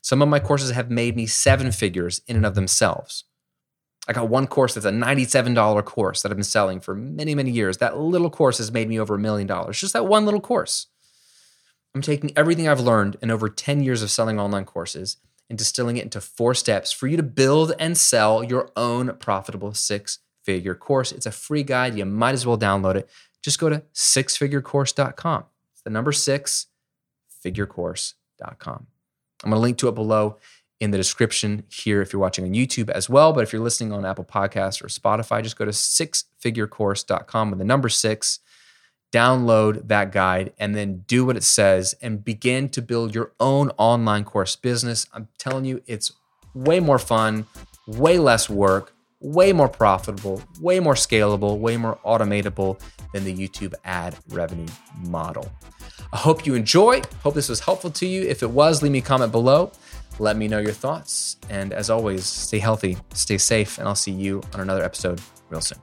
Some 0.00 0.22
of 0.22 0.28
my 0.28 0.40
courses 0.40 0.70
have 0.70 0.90
made 0.90 1.16
me 1.16 1.26
seven 1.26 1.70
figures 1.70 2.22
in 2.26 2.36
and 2.36 2.46
of 2.46 2.54
themselves. 2.54 3.24
I 4.08 4.12
got 4.12 4.28
one 4.28 4.46
course 4.46 4.74
that's 4.74 4.86
a 4.86 4.90
$97 4.90 5.84
course 5.84 6.22
that 6.22 6.32
I've 6.32 6.36
been 6.36 6.44
selling 6.44 6.80
for 6.80 6.94
many, 6.94 7.34
many 7.34 7.50
years. 7.50 7.76
That 7.78 7.98
little 7.98 8.30
course 8.30 8.58
has 8.58 8.72
made 8.72 8.88
me 8.88 8.98
over 8.98 9.16
a 9.16 9.18
million 9.18 9.46
dollars, 9.46 9.78
just 9.78 9.92
that 9.92 10.06
one 10.06 10.24
little 10.24 10.40
course. 10.40 10.86
I'm 11.94 12.02
taking 12.02 12.32
everything 12.36 12.68
I've 12.68 12.80
learned 12.80 13.16
in 13.20 13.30
over 13.30 13.48
10 13.48 13.82
years 13.82 14.02
of 14.02 14.10
selling 14.10 14.40
online 14.40 14.64
courses 14.64 15.18
and 15.50 15.58
distilling 15.58 15.96
it 15.96 16.04
into 16.04 16.20
four 16.20 16.54
steps 16.54 16.90
for 16.90 17.06
you 17.06 17.16
to 17.16 17.22
build 17.22 17.72
and 17.78 17.96
sell 17.96 18.42
your 18.42 18.70
own 18.76 19.14
profitable 19.18 19.74
six 19.74 20.18
figure 20.42 20.74
course. 20.74 21.12
It's 21.12 21.26
a 21.26 21.30
free 21.30 21.62
guide. 21.62 21.96
You 21.96 22.06
might 22.06 22.34
as 22.34 22.46
well 22.46 22.58
download 22.58 22.96
it 22.96 23.08
just 23.42 23.58
go 23.58 23.68
to 23.68 23.82
sixfigurecourse.com. 23.94 25.44
It's 25.72 25.82
the 25.82 25.90
number 25.90 26.12
six, 26.12 26.66
figurecourse.com. 27.44 28.86
I'm 29.44 29.50
going 29.50 29.58
to 29.58 29.62
link 29.62 29.78
to 29.78 29.88
it 29.88 29.94
below 29.94 30.38
in 30.80 30.90
the 30.90 30.96
description 30.96 31.64
here 31.68 32.00
if 32.00 32.12
you're 32.12 32.20
watching 32.20 32.44
on 32.44 32.52
YouTube 32.52 32.88
as 32.90 33.08
well. 33.08 33.32
But 33.32 33.42
if 33.42 33.52
you're 33.52 33.62
listening 33.62 33.92
on 33.92 34.04
Apple 34.04 34.24
Podcasts 34.24 34.82
or 34.82 34.88
Spotify, 34.88 35.42
just 35.42 35.56
go 35.56 35.64
to 35.64 35.70
sixfigurecourse.com 35.70 37.50
with 37.50 37.58
the 37.58 37.64
number 37.64 37.88
six, 37.88 38.40
download 39.12 39.88
that 39.88 40.12
guide, 40.12 40.52
and 40.58 40.74
then 40.74 41.04
do 41.06 41.24
what 41.24 41.36
it 41.36 41.44
says 41.44 41.94
and 42.00 42.24
begin 42.24 42.68
to 42.70 42.82
build 42.82 43.14
your 43.14 43.32
own 43.40 43.70
online 43.76 44.24
course 44.24 44.54
business. 44.56 45.06
I'm 45.12 45.28
telling 45.38 45.64
you, 45.64 45.82
it's 45.86 46.12
way 46.54 46.80
more 46.80 46.98
fun, 46.98 47.46
way 47.86 48.18
less 48.18 48.48
work 48.48 48.94
way 49.20 49.52
more 49.52 49.68
profitable, 49.68 50.42
way 50.60 50.80
more 50.80 50.94
scalable, 50.94 51.58
way 51.58 51.76
more 51.76 51.98
automatable 52.04 52.80
than 53.12 53.24
the 53.24 53.34
YouTube 53.34 53.74
ad 53.84 54.16
revenue 54.28 54.68
model. 55.06 55.50
I 56.12 56.16
hope 56.16 56.46
you 56.46 56.54
enjoy. 56.54 57.02
Hope 57.22 57.34
this 57.34 57.48
was 57.48 57.60
helpful 57.60 57.90
to 57.90 58.06
you. 58.06 58.22
If 58.22 58.42
it 58.42 58.50
was, 58.50 58.82
leave 58.82 58.92
me 58.92 58.98
a 58.98 59.02
comment 59.02 59.32
below. 59.32 59.72
Let 60.18 60.36
me 60.36 60.48
know 60.48 60.58
your 60.58 60.72
thoughts. 60.72 61.36
And 61.48 61.72
as 61.72 61.90
always, 61.90 62.24
stay 62.24 62.58
healthy, 62.58 62.96
stay 63.14 63.38
safe, 63.38 63.78
and 63.78 63.86
I'll 63.86 63.94
see 63.94 64.12
you 64.12 64.42
on 64.54 64.60
another 64.60 64.84
episode 64.84 65.20
real 65.50 65.60
soon. 65.60 65.78